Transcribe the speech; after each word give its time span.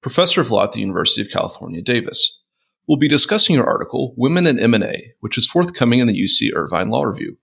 professor 0.00 0.40
of 0.40 0.50
law 0.50 0.64
at 0.64 0.72
the 0.72 0.80
University 0.80 1.20
of 1.20 1.30
California, 1.30 1.82
Davis. 1.82 2.40
We'll 2.86 2.98
be 2.98 3.08
discussing 3.08 3.54
your 3.54 3.66
article, 3.66 4.14
Women 4.16 4.46
in 4.46 4.58
M&A, 4.58 5.12
which 5.20 5.36
is 5.36 5.46
forthcoming 5.46 5.98
in 5.98 6.06
the 6.06 6.18
UC 6.18 6.50
Irvine 6.54 6.88
Law 6.88 7.02
Review. 7.02 7.36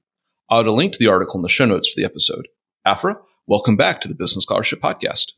I'll 0.49 0.61
add 0.61 0.67
a 0.67 0.71
link 0.71 0.93
to 0.93 0.99
the 0.99 1.09
article 1.09 1.37
in 1.37 1.41
the 1.41 1.49
show 1.49 1.65
notes 1.65 1.87
for 1.87 1.99
the 1.99 2.05
episode. 2.05 2.47
Afra, 2.85 3.17
welcome 3.45 3.77
back 3.77 4.01
to 4.01 4.07
the 4.07 4.15
Business 4.15 4.43
Scholarship 4.43 4.79
Podcast. 4.79 5.33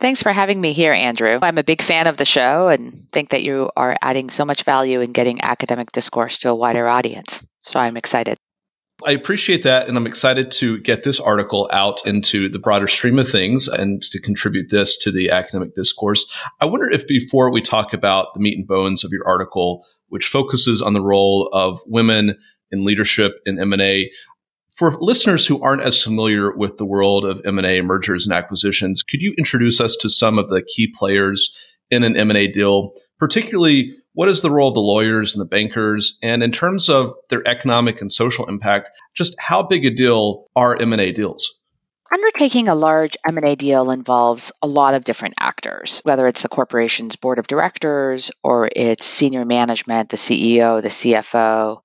Thanks 0.00 0.22
for 0.22 0.32
having 0.32 0.60
me 0.60 0.72
here, 0.72 0.92
Andrew. 0.92 1.38
I'm 1.40 1.58
a 1.58 1.64
big 1.64 1.80
fan 1.80 2.06
of 2.06 2.16
the 2.16 2.24
show 2.24 2.68
and 2.68 3.08
think 3.12 3.30
that 3.30 3.42
you 3.42 3.70
are 3.76 3.96
adding 4.02 4.28
so 4.28 4.44
much 4.44 4.64
value 4.64 5.00
in 5.00 5.12
getting 5.12 5.40
academic 5.40 5.92
discourse 5.92 6.40
to 6.40 6.50
a 6.50 6.54
wider 6.54 6.86
audience. 6.86 7.44
So 7.62 7.78
I'm 7.78 7.96
excited. 7.96 8.36
I 9.04 9.12
appreciate 9.12 9.64
that. 9.64 9.88
And 9.88 9.96
I'm 9.96 10.06
excited 10.06 10.52
to 10.52 10.78
get 10.80 11.02
this 11.02 11.18
article 11.18 11.68
out 11.72 12.06
into 12.06 12.48
the 12.48 12.60
broader 12.60 12.86
stream 12.86 13.18
of 13.18 13.28
things 13.28 13.66
and 13.66 14.00
to 14.02 14.20
contribute 14.20 14.70
this 14.70 14.96
to 14.98 15.10
the 15.10 15.30
academic 15.30 15.74
discourse. 15.74 16.30
I 16.60 16.66
wonder 16.66 16.88
if 16.88 17.06
before 17.08 17.50
we 17.50 17.60
talk 17.60 17.92
about 17.92 18.34
the 18.34 18.40
meat 18.40 18.56
and 18.56 18.66
bones 18.66 19.02
of 19.02 19.10
your 19.10 19.26
article, 19.26 19.84
which 20.08 20.28
focuses 20.28 20.80
on 20.80 20.92
the 20.92 21.00
role 21.00 21.48
of 21.52 21.80
women 21.86 22.38
in 22.70 22.84
leadership 22.84 23.32
in 23.44 23.58
M&A, 23.58 24.10
for 24.76 24.92
listeners 25.00 25.46
who 25.46 25.62
aren't 25.62 25.82
as 25.82 26.02
familiar 26.02 26.54
with 26.56 26.78
the 26.78 26.86
world 26.86 27.24
of 27.24 27.40
M&A 27.44 27.80
mergers 27.80 28.26
and 28.26 28.32
acquisitions, 28.32 29.02
could 29.02 29.20
you 29.20 29.34
introduce 29.38 29.80
us 29.80 29.96
to 29.96 30.10
some 30.10 30.38
of 30.38 30.48
the 30.48 30.62
key 30.62 30.92
players 30.96 31.56
in 31.90 32.02
an 32.02 32.16
M&A 32.16 32.48
deal, 32.48 32.92
particularly 33.18 33.92
what 34.14 34.28
is 34.28 34.40
the 34.40 34.50
role 34.50 34.68
of 34.68 34.74
the 34.74 34.80
lawyers 34.80 35.34
and 35.34 35.40
the 35.40 35.48
bankers? 35.48 36.18
And 36.22 36.42
in 36.42 36.52
terms 36.52 36.88
of 36.88 37.14
their 37.30 37.46
economic 37.46 38.00
and 38.00 38.10
social 38.10 38.46
impact, 38.46 38.90
just 39.14 39.34
how 39.38 39.62
big 39.62 39.84
a 39.84 39.90
deal 39.90 40.46
are 40.56 40.80
M&A 40.80 41.12
deals? 41.12 41.60
Undertaking 42.12 42.68
a 42.68 42.76
large 42.76 43.16
M&A 43.28 43.56
deal 43.56 43.90
involves 43.90 44.52
a 44.62 44.68
lot 44.68 44.94
of 44.94 45.02
different 45.02 45.34
actors, 45.40 46.00
whether 46.04 46.28
it's 46.28 46.42
the 46.42 46.48
corporation's 46.48 47.16
board 47.16 47.40
of 47.40 47.48
directors 47.48 48.30
or 48.44 48.70
its 48.74 49.04
senior 49.04 49.44
management, 49.44 50.10
the 50.10 50.16
CEO, 50.16 50.80
the 50.80 50.88
CFO, 50.88 51.80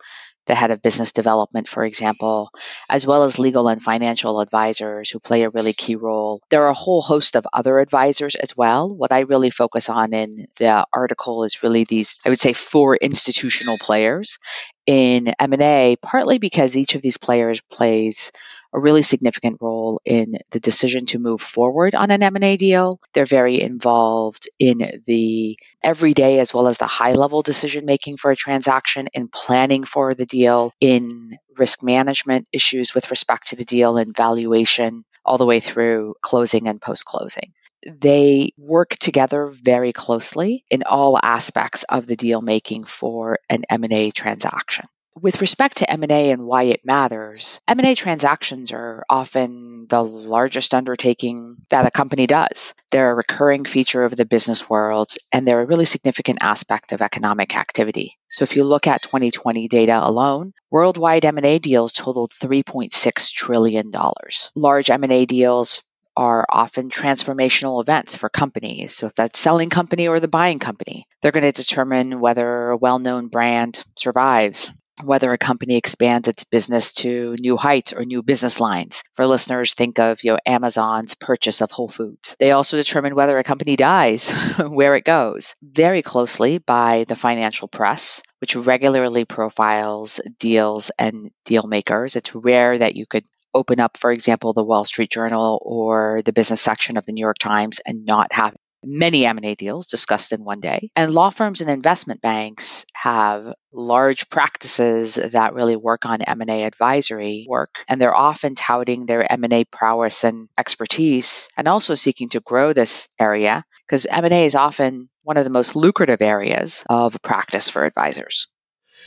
the 0.50 0.56
head 0.56 0.72
of 0.72 0.82
business 0.82 1.12
development, 1.12 1.68
for 1.68 1.86
example, 1.86 2.50
as 2.90 3.06
well 3.06 3.24
as 3.24 3.38
legal 3.38 3.68
and 3.68 3.82
financial 3.84 4.42
advisors 4.42 5.12
who 5.12 5.20
play 5.20 5.44
a 5.44 5.50
really 5.52 5.74
key 5.74 5.96
role. 5.96 6.42
There 6.50 6.64
are 6.64 6.70
a 6.70 6.74
whole 6.74 7.04
host 7.04 7.36
of 7.36 7.46
other 7.54 7.78
advisors 7.78 8.34
as 8.34 8.58
well. 8.58 8.90
What 8.90 9.12
I 9.12 9.20
really 9.20 9.52
focus 9.52 9.90
on 9.90 10.12
in 10.12 10.48
the 10.58 10.88
article 10.92 11.44
is 11.44 11.62
really 11.62 11.84
these, 11.84 12.18
I 12.26 12.30
would 12.30 12.40
say, 12.40 12.54
four 12.54 12.96
institutional 12.96 13.78
players 13.78 14.40
in 14.88 15.28
M&A, 15.40 15.98
partly 16.02 16.40
because 16.40 16.76
each 16.76 16.96
of 16.96 17.04
these 17.04 17.18
players 17.18 17.62
plays 17.62 18.32
a 18.74 18.80
really 18.80 19.02
significant 19.02 19.58
role 19.62 20.02
in 20.06 20.40
the 20.52 20.60
decision 20.60 21.06
to 21.08 21.20
move 21.20 21.42
forward 21.42 21.96
on 21.96 22.12
an 22.12 22.24
M&A 22.24 22.58
deal. 22.58 23.00
They're 23.14 23.26
very 23.26 23.62
involved 23.62 24.50
in 24.60 25.02
the 25.06 25.58
everyday 25.84 26.40
as 26.40 26.54
well 26.54 26.68
as 26.68 26.78
the 26.78 26.88
high 26.88 27.14
level 27.14 27.42
decision 27.42 27.86
making 27.86 28.18
for 28.18 28.32
a 28.32 28.36
transaction 28.36 29.08
in 29.14 29.28
planning 29.28 29.84
for 29.84 30.14
the 30.14 30.26
deal, 30.26 30.74
in 30.80 31.38
risk 31.58 31.84
management 31.84 32.48
issues 32.54 32.94
with 32.94 33.10
respect 33.12 33.50
to 33.50 33.56
the 33.56 33.66
deal 33.66 33.98
and 33.98 34.16
valuation 34.16 35.04
all 35.26 35.38
the 35.38 35.46
way 35.46 35.60
through 35.60 36.16
closing 36.22 36.68
and 36.68 36.82
post 36.82 37.06
closing 37.06 37.54
they 37.86 38.52
work 38.58 38.92
together 38.98 39.48
very 39.48 39.94
closely 39.94 40.66
in 40.70 40.84
all 40.84 41.18
aspects 41.22 41.84
of 41.84 42.08
the 42.08 42.16
deal 42.16 42.42
making 42.42 42.84
for 42.84 43.40
an 43.50 43.64
M&A 43.70 44.12
transaction. 44.12 44.86
With 45.16 45.42
respect 45.42 45.78
to 45.78 45.90
M&A 45.90 46.32
and 46.32 46.46
why 46.46 46.64
it 46.64 46.86
matters, 46.86 47.60
M&A 47.68 47.96
transactions 47.96 48.72
are 48.72 49.04
often 49.10 49.86
the 49.90 50.04
largest 50.04 50.74
undertaking 50.74 51.58
that 51.70 51.86
a 51.86 51.92
company 51.92 52.26
does. 52.26 52.74
They're 52.92 53.12
a 53.12 53.16
recurring 53.16 53.66
feature 53.66 54.06
of 54.06 54.16
the 54.16 54.26
business 54.26 54.70
world 54.70 55.12
and 55.34 55.46
they're 55.46 55.62
a 55.62 55.66
really 55.66 55.86
significant 55.86 56.40
aspect 56.42 56.94
of 56.94 57.02
economic 57.02 57.58
activity. 57.58 58.18
So 58.30 58.44
if 58.44 58.56
you 58.56 58.64
look 58.64 58.88
at 58.88 59.02
2020 59.02 59.68
data 59.68 60.00
alone, 60.02 60.54
worldwide 60.72 61.26
M&A 61.26 61.60
deals 61.60 61.92
totaled 61.92 62.32
3.6 62.32 63.34
trillion 63.34 63.92
dollars. 63.92 64.52
Large 64.56 64.90
M&A 64.90 65.26
deals 65.26 65.84
are 66.16 66.46
often 66.50 66.90
transformational 66.90 67.82
events 67.82 68.16
for 68.16 68.30
companies. 68.30 68.96
So, 68.96 69.08
if 69.08 69.16
that's 69.16 69.40
selling 69.40 69.70
company 69.70 70.10
or 70.10 70.20
the 70.20 70.28
buying 70.28 70.60
company, 70.60 71.08
they're 71.22 71.32
going 71.32 71.50
to 71.50 71.52
determine 71.54 72.20
whether 72.20 72.72
a 72.72 72.78
well 72.78 73.00
known 73.00 73.28
brand 73.28 73.82
survives 73.96 74.72
whether 75.04 75.32
a 75.32 75.38
company 75.38 75.76
expands 75.76 76.28
its 76.28 76.44
business 76.44 76.94
to 76.94 77.36
new 77.40 77.58
heights 77.58 77.94
or 77.94 78.06
new 78.06 78.24
business 78.24 78.60
lines. 78.60 79.04
For 79.16 79.26
listeners, 79.26 79.74
think 79.74 80.00
of 80.00 80.24
you 80.24 80.34
know, 80.34 80.40
Amazon's 80.46 81.16
purchase 81.16 81.62
of 81.62 81.72
Whole 81.72 81.88
Foods. 81.88 82.36
They 82.40 82.52
also 82.52 82.78
determine 82.78 83.16
whether 83.16 83.38
a 83.38 83.44
company 83.44 83.76
dies, 83.76 84.32
where 84.60 84.96
it 84.96 85.06
goes, 85.06 85.56
very 85.62 86.02
closely 86.02 86.58
by 86.58 87.06
the 87.08 87.16
financial 87.16 87.68
press, 87.68 88.22
which 88.40 88.56
regularly 88.56 89.26
profiles 89.26 90.20
deals 90.40 90.92
and 90.98 91.32
deal 91.46 91.68
makers. 91.68 92.16
It's 92.16 92.36
rare 92.36 92.78
that 92.78 92.96
you 92.96 93.06
could 93.06 93.26
open 93.54 93.80
up, 93.80 93.98
for 93.98 94.12
example, 94.12 94.54
the 94.54 94.64
Wall 94.64 94.86
Street 94.86 95.12
Journal 95.12 95.60
or 95.64 96.22
the 96.24 96.34
business 96.34 96.62
section 96.62 96.98
of 96.98 97.06
the 97.06 97.14
New 97.14 97.22
York 97.22 97.38
Times 97.40 97.80
and 97.86 98.06
not 98.06 98.34
have 98.34 98.56
many 98.84 99.26
M&A 99.26 99.56
deals 99.56 99.88
discussed 99.88 100.32
in 100.32 100.44
one 100.44 100.60
day. 100.60 100.92
And 100.96 101.14
law 101.14 101.30
firms 101.30 101.62
and 101.62 101.70
investment 101.70 102.22
banks 102.22 102.86
have 102.94 103.54
large 103.72 104.30
practices 104.30 105.16
that 105.16 105.54
really 105.54 105.76
work 105.76 106.06
on 106.06 106.22
M&A 106.22 106.64
advisory 106.64 107.46
work 107.48 107.84
and 107.88 108.00
they're 108.00 108.16
often 108.16 108.56
touting 108.56 109.06
their 109.06 109.30
M&A 109.32 109.66
prowess 109.66 110.24
and 110.24 110.50
expertise 110.58 111.48
and 111.58 111.68
also 111.68 111.96
seeking 111.96 112.30
to 112.30 112.40
grow 112.40 112.74
this 112.74 113.08
area 113.20 113.64
because 113.88 114.06
M&A 114.06 114.46
is 114.46 114.56
often 114.56 115.10
one 115.24 115.38
of 115.38 115.44
the 115.44 115.50
most 115.52 115.76
lucrative 115.76 116.22
areas 116.22 116.84
of 116.90 117.22
practice 117.22 117.70
for 117.70 117.86
advisors. 117.86 118.48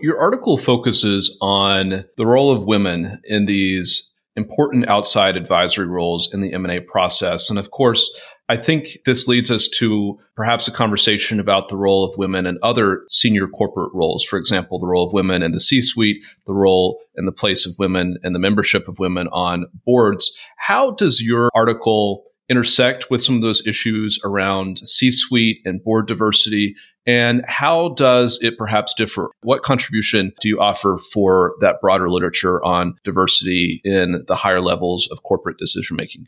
Your 0.00 0.18
article 0.18 0.56
focuses 0.56 1.36
on 1.40 2.04
the 2.16 2.26
role 2.26 2.50
of 2.50 2.64
women 2.64 3.20
in 3.24 3.46
these 3.46 4.11
important 4.36 4.88
outside 4.88 5.36
advisory 5.36 5.86
roles 5.86 6.32
in 6.32 6.40
the 6.40 6.52
M&A 6.52 6.80
process 6.80 7.50
and 7.50 7.58
of 7.58 7.70
course 7.70 8.10
I 8.52 8.56
think 8.58 8.98
this 9.06 9.28
leads 9.28 9.50
us 9.50 9.66
to 9.78 10.18
perhaps 10.36 10.68
a 10.68 10.72
conversation 10.72 11.40
about 11.40 11.70
the 11.70 11.76
role 11.76 12.04
of 12.04 12.18
women 12.18 12.44
in 12.44 12.58
other 12.62 13.04
senior 13.08 13.46
corporate 13.46 13.92
roles. 13.94 14.24
For 14.24 14.38
example, 14.38 14.78
the 14.78 14.88
role 14.88 15.06
of 15.06 15.14
women 15.14 15.42
in 15.42 15.52
the 15.52 15.60
C 15.60 15.80
suite, 15.80 16.22
the 16.46 16.52
role 16.52 17.00
and 17.16 17.26
the 17.26 17.32
place 17.32 17.64
of 17.64 17.74
women 17.78 18.18
and 18.22 18.34
the 18.34 18.40
membership 18.40 18.88
of 18.88 18.98
women 18.98 19.28
on 19.28 19.64
boards. 19.86 20.30
How 20.58 20.90
does 20.90 21.22
your 21.22 21.48
article 21.54 22.24
intersect 22.50 23.10
with 23.10 23.22
some 23.22 23.36
of 23.36 23.42
those 23.42 23.66
issues 23.66 24.18
around 24.22 24.80
C 24.86 25.10
suite 25.10 25.60
and 25.64 25.82
board 25.82 26.06
diversity? 26.06 26.74
And 27.06 27.42
how 27.46 27.90
does 27.90 28.38
it 28.42 28.56
perhaps 28.56 28.94
differ? 28.94 29.30
What 29.42 29.62
contribution 29.62 30.32
do 30.40 30.48
you 30.48 30.60
offer 30.60 30.98
for 31.12 31.54
that 31.60 31.80
broader 31.80 32.08
literature 32.08 32.62
on 32.64 32.94
diversity 33.04 33.80
in 33.84 34.24
the 34.28 34.36
higher 34.36 34.60
levels 34.60 35.08
of 35.10 35.22
corporate 35.22 35.58
decision 35.58 35.96
making? 35.96 36.26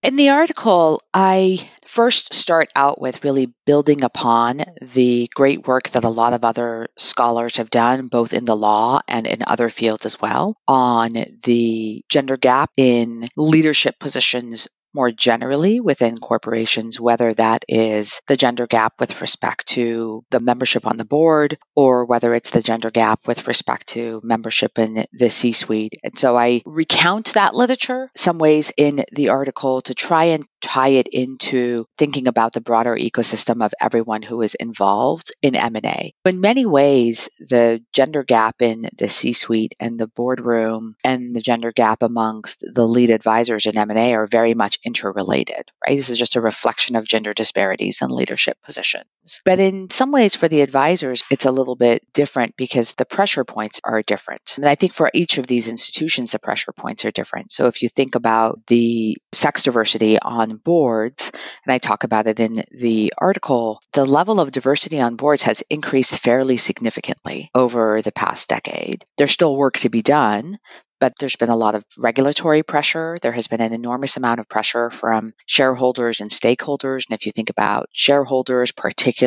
In 0.00 0.14
the 0.14 0.28
article, 0.28 1.02
I 1.12 1.68
first 1.84 2.32
start 2.32 2.68
out 2.76 3.00
with 3.00 3.24
really 3.24 3.52
building 3.66 4.04
upon 4.04 4.62
the 4.80 5.28
great 5.34 5.66
work 5.66 5.90
that 5.90 6.04
a 6.04 6.08
lot 6.08 6.34
of 6.34 6.44
other 6.44 6.86
scholars 6.96 7.56
have 7.56 7.68
done, 7.68 8.06
both 8.06 8.32
in 8.32 8.44
the 8.44 8.56
law 8.56 9.00
and 9.08 9.26
in 9.26 9.42
other 9.44 9.70
fields 9.70 10.06
as 10.06 10.20
well, 10.20 10.56
on 10.68 11.10
the 11.42 12.04
gender 12.08 12.36
gap 12.36 12.70
in 12.76 13.28
leadership 13.36 13.98
positions 13.98 14.68
more 14.94 15.10
generally 15.10 15.80
within 15.80 16.18
corporations, 16.18 17.00
whether 17.00 17.34
that 17.34 17.64
is 17.68 18.20
the 18.26 18.36
gender 18.36 18.66
gap 18.66 18.94
with 18.98 19.20
respect 19.20 19.66
to 19.68 20.24
the 20.30 20.40
membership 20.40 20.86
on 20.86 20.96
the 20.96 21.04
board 21.04 21.58
or 21.74 22.04
whether 22.04 22.34
it's 22.34 22.50
the 22.50 22.62
gender 22.62 22.90
gap 22.90 23.26
with 23.26 23.46
respect 23.46 23.88
to 23.88 24.20
membership 24.24 24.78
in 24.78 25.04
the 25.12 25.30
C 25.30 25.52
suite. 25.52 25.94
And 26.02 26.18
so 26.18 26.36
I 26.36 26.62
recount 26.64 27.34
that 27.34 27.54
literature 27.54 28.10
some 28.16 28.38
ways 28.38 28.72
in 28.76 29.04
the 29.12 29.28
article 29.28 29.82
to 29.82 29.94
try 29.94 30.24
and 30.26 30.44
tie 30.60 30.88
it 30.88 31.08
into 31.08 31.86
thinking 31.96 32.26
about 32.26 32.52
the 32.52 32.60
broader 32.60 32.96
ecosystem 32.96 33.64
of 33.64 33.72
everyone 33.80 34.22
who 34.22 34.42
is 34.42 34.54
involved 34.54 35.32
in 35.42 35.54
M&A. 35.54 36.12
In 36.24 36.40
many 36.40 36.66
ways, 36.66 37.28
the 37.38 37.80
gender 37.92 38.24
gap 38.24 38.60
in 38.60 38.88
the 38.96 39.08
C-suite 39.08 39.74
and 39.78 39.98
the 39.98 40.08
boardroom 40.08 40.96
and 41.04 41.34
the 41.34 41.40
gender 41.40 41.72
gap 41.72 42.02
amongst 42.02 42.64
the 42.74 42.86
lead 42.86 43.10
advisors 43.10 43.66
in 43.66 43.76
M&A 43.76 44.14
are 44.14 44.26
very 44.26 44.54
much 44.54 44.77
interrelated, 44.84 45.70
right? 45.86 45.96
This 45.96 46.08
is 46.08 46.18
just 46.18 46.36
a 46.36 46.40
reflection 46.40 46.96
of 46.96 47.06
gender 47.06 47.34
disparities 47.34 48.00
in 48.02 48.10
leadership 48.10 48.58
positions. 48.62 49.06
But 49.44 49.60
in 49.60 49.90
some 49.90 50.12
ways, 50.12 50.34
for 50.34 50.48
the 50.48 50.60
advisors, 50.60 51.22
it's 51.30 51.44
a 51.44 51.50
little 51.50 51.76
bit 51.76 52.02
different 52.12 52.56
because 52.56 52.92
the 52.92 53.04
pressure 53.04 53.44
points 53.44 53.80
are 53.84 54.02
different. 54.02 54.54
And 54.56 54.68
I 54.68 54.74
think 54.74 54.92
for 54.92 55.10
each 55.12 55.38
of 55.38 55.46
these 55.46 55.68
institutions, 55.68 56.30
the 56.30 56.38
pressure 56.38 56.72
points 56.72 57.04
are 57.04 57.10
different. 57.10 57.52
So 57.52 57.66
if 57.66 57.82
you 57.82 57.88
think 57.88 58.14
about 58.14 58.60
the 58.66 59.16
sex 59.32 59.62
diversity 59.62 60.18
on 60.18 60.56
boards, 60.56 61.32
and 61.64 61.72
I 61.72 61.78
talk 61.78 62.04
about 62.04 62.26
it 62.26 62.40
in 62.40 62.64
the 62.70 63.12
article, 63.18 63.80
the 63.92 64.04
level 64.04 64.40
of 64.40 64.52
diversity 64.52 65.00
on 65.00 65.16
boards 65.16 65.42
has 65.42 65.62
increased 65.70 66.18
fairly 66.18 66.56
significantly 66.56 67.50
over 67.54 68.02
the 68.02 68.12
past 68.12 68.48
decade. 68.48 69.04
There's 69.16 69.32
still 69.32 69.56
work 69.56 69.78
to 69.78 69.88
be 69.88 70.02
done, 70.02 70.58
but 71.00 71.14
there's 71.18 71.36
been 71.36 71.48
a 71.48 71.56
lot 71.56 71.74
of 71.74 71.84
regulatory 71.96 72.62
pressure. 72.62 73.18
There 73.22 73.32
has 73.32 73.46
been 73.46 73.60
an 73.60 73.72
enormous 73.72 74.16
amount 74.16 74.40
of 74.40 74.48
pressure 74.48 74.90
from 74.90 75.32
shareholders 75.46 76.20
and 76.20 76.30
stakeholders. 76.30 77.08
And 77.08 77.18
if 77.18 77.26
you 77.26 77.32
think 77.32 77.50
about 77.50 77.88
shareholders, 77.92 78.72
particularly 78.72 79.17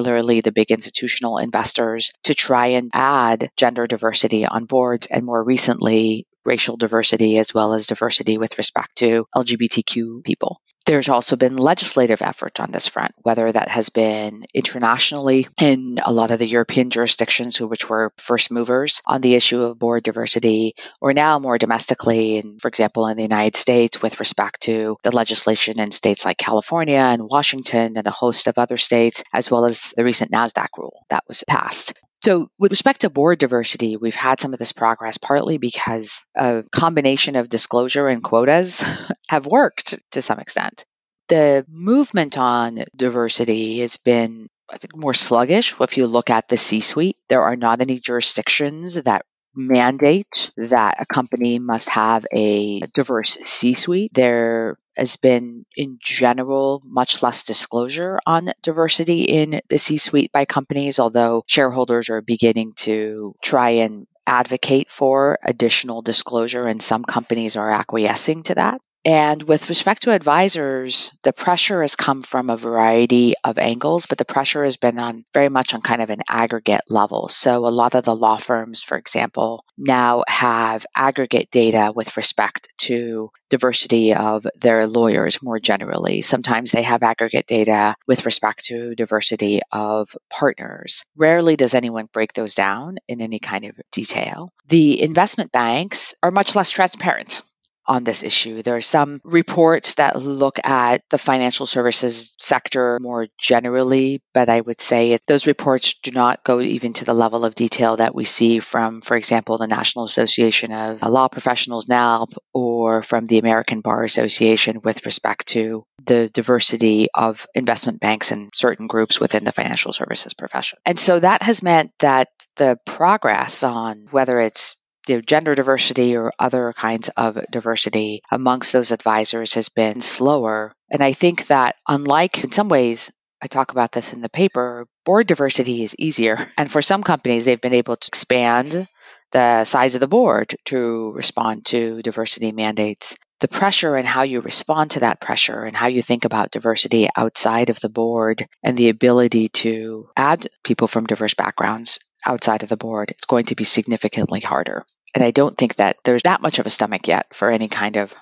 the 0.42 0.52
big 0.54 0.72
institutional 0.72 1.38
investors, 1.38 2.14
to 2.24 2.34
try 2.34 2.68
and 2.68 2.90
add 2.94 3.52
gender 3.58 3.86
diversity 3.86 4.46
on 4.46 4.66
boards, 4.66 5.08
and 5.08 5.26
more 5.26 5.44
recently, 5.44 6.26
racial 6.46 6.78
diversity 6.78 7.38
as 7.38 7.54
well 7.54 7.74
as 7.74 7.88
diversity 7.88 8.38
with 8.38 8.58
respect 8.58 8.96
to 8.98 9.26
LGBTQ 9.36 10.24
people. 10.24 10.62
There's 10.86 11.10
also 11.10 11.36
been 11.36 11.57
legislative 11.57 12.22
effort 12.22 12.60
on 12.60 12.72
this 12.72 12.88
front, 12.88 13.13
whether 13.18 13.51
that 13.51 13.68
has 13.68 13.89
been 13.89 14.45
internationally 14.54 15.48
in 15.60 15.98
a 16.04 16.12
lot 16.12 16.31
of 16.31 16.39
the 16.39 16.48
European 16.48 16.89
jurisdictions, 16.89 17.62
which 17.62 17.88
were 17.88 18.13
first 18.18 18.51
movers 18.51 19.01
on 19.06 19.22
the 19.22 19.36
issue 19.36 19.62
of 19.62 19.78
board 19.78 20.04
diversity, 20.04 20.75
or 21.00 21.13
now 21.13 21.39
more 21.39 21.57
domestically, 21.57 22.39
and 22.39 22.60
for 22.62 22.68
example, 22.68 23.07
in 23.07 23.16
the 23.16 23.24
United 23.24 23.56
States, 23.56 24.01
with 24.01 24.19
respect 24.19 24.62
to 24.62 24.98
the 25.04 25.12
legislation 25.12 25.80
in 25.80 25.92
states 25.92 26.25
like 26.25 26.38
California 26.38 26.98
and 26.98 27.30
Washington 27.30 27.95
and 27.95 28.07
a 28.07 28.12
host 28.12 28.48
of 28.48 28.57
other 28.57 28.77
states, 28.77 29.24
as 29.31 29.51
well 29.51 29.66
as 29.66 29.94
the 29.95 30.04
recent 30.04 30.31
NASDAQ 30.31 30.68
rule 30.77 31.06
that 31.10 31.24
was 31.27 31.44
passed. 31.48 31.94
So, 32.24 32.50
with 32.60 32.72
respect 32.72 33.02
to 33.02 33.10
board 33.10 33.40
diversity, 33.40 33.98
we've 33.98 34.16
had 34.16 34.40
some 34.40 34.54
of 34.54 34.60
this 34.60 34.74
progress 34.74 35.18
partly 35.18 35.58
because 35.58 36.24
a 36.36 36.64
combination 36.72 37.36
of 37.36 37.50
disclosure 37.50 38.08
and 38.08 38.24
quotas 38.24 38.84
have 39.30 39.48
worked 39.48 39.98
to 40.12 40.22
some 40.22 40.40
extent. 40.40 40.86
The 41.30 41.66
movement 41.68 42.38
on 42.38 42.84
diversity 42.96 43.80
has 43.80 43.98
been, 43.98 44.50
I 44.70 44.78
think, 44.78 44.96
more 44.96 45.14
sluggish. 45.14 45.74
If 45.80 45.98
you 45.98 46.06
look 46.06 46.30
at 46.30 46.48
the 46.48 46.58
C 46.58 46.80
suite, 46.82 47.18
there 47.28 47.42
are 47.42 47.56
not 47.56 47.82
any 47.82 48.00
jurisdictions 48.00 48.96
that 48.96 49.26
mandate 49.56 50.51
that 50.57 50.98
a 51.00 51.06
company 51.06 51.59
must 51.59 51.89
have 51.89 52.25
a 52.33 52.81
diverse 52.94 53.31
C 53.42 53.75
suite. 53.75 54.13
There 54.13 54.77
has 54.98 55.15
been, 55.18 55.65
in 55.75 56.00
general, 56.01 56.81
much 56.86 57.21
less 57.24 57.44
disclosure 57.44 58.19
on 58.25 58.51
diversity 58.62 59.24
in 59.24 59.62
the 59.69 59.77
C 59.77 59.98
suite 59.98 60.31
by 60.31 60.45
companies, 60.45 61.00
although 61.00 61.44
shareholders 61.48 62.09
are 62.09 62.21
beginning 62.21 62.74
to 62.77 63.36
try 63.42 63.69
and 63.86 64.07
advocate 64.27 64.89
for 64.89 65.39
additional 65.44 66.01
disclosure, 66.01 66.68
and 66.68 66.81
some 66.81 67.03
companies 67.03 67.56
are 67.56 67.71
acquiescing 67.71 68.44
to 68.44 68.56
that. 68.56 68.81
And 69.03 69.42
with 69.42 69.69
respect 69.69 70.03
to 70.03 70.12
advisors, 70.12 71.12
the 71.24 71.33
pressure 71.33 71.81
has 71.81 71.95
come 71.95 72.21
from 72.21 72.50
a 72.50 72.57
variety 72.57 73.33
of 73.44 73.57
angles, 73.57 74.06
but 74.06 74.19
the 74.19 74.25
pressure 74.25 74.63
has 74.63 74.77
been 74.77 75.00
on 75.00 75.25
very 75.33 75.50
much 75.50 75.74
on 75.74 75.81
kind 75.81 76.01
of 76.01 76.12
an 76.12 76.21
aggregate 76.30 76.81
level. 76.88 77.27
So 77.27 77.65
a 77.65 77.69
lot 77.69 77.95
of 77.95 78.03
the 78.03 78.15
law 78.15 78.38
firms, 78.38 78.83
for 78.83 78.98
example, 78.98 79.65
now 79.77 80.24
have 80.27 80.86
aggregate 80.95 81.50
data 81.50 81.92
with 81.95 82.15
respect 82.15 82.71
to 82.80 83.31
diversity 83.50 84.13
of 84.13 84.45
their 84.59 84.86
lawyers 84.86 85.42
more 85.42 85.59
generally. 85.59 86.21
Sometimes 86.21 86.71
they 86.71 86.83
have 86.83 87.01
aggregate 87.01 87.48
data 87.48 87.95
with 88.07 88.25
respect 88.25 88.65
to 88.65 88.94
diversity 88.94 89.62
of 89.71 90.15
partners. 90.30 91.06
Rarely 91.15 91.56
does 91.56 91.74
anyone 91.74 92.07
break 92.13 92.33
those 92.33 92.53
down 92.53 92.98
in 93.07 93.19
any 93.19 93.39
kind 93.39 93.65
of 93.65 93.75
detail. 93.92 94.53
The 94.68 95.01
investment 95.01 95.51
banks 95.51 96.13
are 96.21 96.31
much 96.31 96.56
less 96.56 96.71
transparent 96.71 97.42
on 97.86 98.04
this 98.04 98.24
issue. 98.24 98.62
There 98.62 98.75
are 98.75 98.81
some 98.81 99.22
reports 99.24 99.95
that 99.95 100.22
look 100.22 100.60
at 100.63 101.01
the 101.10 101.18
financial 101.18 101.66
services 101.66 102.33
sector 102.38 103.00
more 103.01 103.28
generally, 103.38 104.22
but 104.33 104.50
I 104.50 104.62
would 104.62 104.80
say 104.80 105.18
those 105.28 105.48
reports 105.48 105.95
do 106.01 106.12
not 106.12 106.44
go 106.44 106.62
even 106.62 106.94
to 106.94 107.06
the 107.06 107.13
level 107.13 107.45
of 107.45 107.56
detail 107.56 107.98
that 107.98 108.16
we 108.16 108.25
see 108.25 108.60
from, 108.60 109.01
for 109.01 109.18
example, 109.18 109.57
the 109.57 109.68
National 109.68 110.06
Association 110.06 110.72
of 110.72 111.01
Law 111.01 111.28
Professionals, 111.28 111.88
NALP, 111.88 112.33
or 112.54 113.04
from 113.04 113.25
the 113.25 113.39
American 113.39 113.81
Bar 113.81 114.04
Association 114.04 114.81
with 114.84 115.06
respect 115.06 115.48
to 115.48 115.86
the 116.06 116.30
diversity 116.30 117.07
of 117.13 117.48
investment 117.54 118.00
banks 118.00 118.31
and 118.31 118.51
certain 118.54 118.88
groups 118.88 119.19
within 119.19 119.44
the 119.44 119.51
financial 119.51 119.94
services 119.94 120.34
profession. 120.34 120.80
And 120.86 121.00
so 121.00 121.19
that 121.19 121.42
has 121.42 121.63
meant 121.63 121.92
that 122.00 122.30
the 122.56 122.77
progress 122.86 123.63
on 123.63 124.07
whether 124.12 124.39
it's 124.39 124.75
you 125.07 125.15
know, 125.15 125.21
gender 125.21 125.56
diversity 125.56 126.15
or 126.15 126.31
other 126.39 126.74
kinds 126.77 127.09
of 127.09 127.38
diversity 127.51 128.21
amongst 128.31 128.74
those 128.74 128.92
advisors 128.92 129.53
has 129.56 129.69
been 129.69 130.01
slower. 130.01 130.74
And 130.89 131.03
I 131.03 131.13
think 131.13 131.48
that, 131.48 131.75
unlike 131.88 132.44
in 132.44 132.51
some 132.51 132.69
ways, 132.69 133.12
I 133.42 133.48
talk 133.48 133.71
about 133.71 133.92
this 133.92 134.13
in 134.13 134.21
the 134.21 134.30
paper, 134.30 134.86
board 135.06 135.27
diversity 135.27 135.83
is 135.83 135.95
easier. 135.98 136.38
And 136.57 136.71
for 136.71 136.81
some 136.81 137.03
companies, 137.03 137.45
they've 137.45 137.59
been 137.59 137.74
able 137.74 137.98
to 137.98 138.07
expand 138.07 138.88
the 139.31 139.63
size 139.65 139.95
of 139.95 140.01
the 140.01 140.07
board 140.07 140.56
to 140.65 141.12
respond 141.15 141.65
to 141.68 142.01
diversity 142.01 142.51
mandates. 142.51 143.15
The 143.39 143.48
pressure 143.48 143.95
and 143.95 144.07
how 144.07 144.21
you 144.21 144.42
respond 144.42 144.92
to 144.92 145.00
that 145.00 145.19
pressure 145.19 145.63
and 145.63 145.75
how 145.75 145.88
you 145.88 146.03
think 146.03 146.25
about 146.25 146.51
diversity 146.51 147.09
outside 147.18 147.71
of 147.71 147.80
the 147.80 147.89
board 147.89 148.45
and 148.62 148.77
the 148.77 148.89
ability 148.89 149.50
to 149.50 150.09
add 150.15 150.48
people 150.63 150.88
from 150.88 151.07
diverse 151.07 151.33
backgrounds 151.33 152.00
outside 152.26 152.64
of 152.64 152.70
the 152.70 152.78
board, 152.78 153.12
it's 153.12 153.26
going 153.26 153.46
to 153.46 153.56
be 153.56 153.64
significantly 153.64 154.40
harder. 154.40 154.86
And 155.16 155.24
I 155.24 155.32
don't 155.32 155.58
think 155.58 155.76
that 155.76 155.98
there's 156.04 156.24
that 156.24 156.42
much 156.42 156.60
of 156.60 156.66
a 156.66 156.70
stomach 156.70 157.08
yet 157.08 157.28
for 157.34 157.52
any 157.52 157.68
kind 157.68 157.98
of 157.98 158.14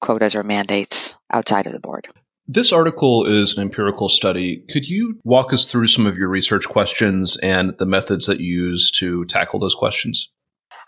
quotas 0.00 0.34
or 0.34 0.42
mandates 0.42 1.14
outside 1.32 1.66
of 1.66 1.72
the 1.72 1.80
board. 1.80 2.08
This 2.48 2.72
article 2.72 3.24
is 3.24 3.56
an 3.56 3.62
empirical 3.62 4.08
study. 4.08 4.64
Could 4.70 4.86
you 4.86 5.20
walk 5.24 5.52
us 5.52 5.70
through 5.70 5.86
some 5.86 6.06
of 6.06 6.18
your 6.18 6.28
research 6.28 6.68
questions 6.68 7.36
and 7.36 7.78
the 7.78 7.86
methods 7.86 8.26
that 8.26 8.40
you 8.40 8.64
use 8.64 8.90
to 8.98 9.24
tackle 9.26 9.60
those 9.60 9.76
questions? 9.76 10.28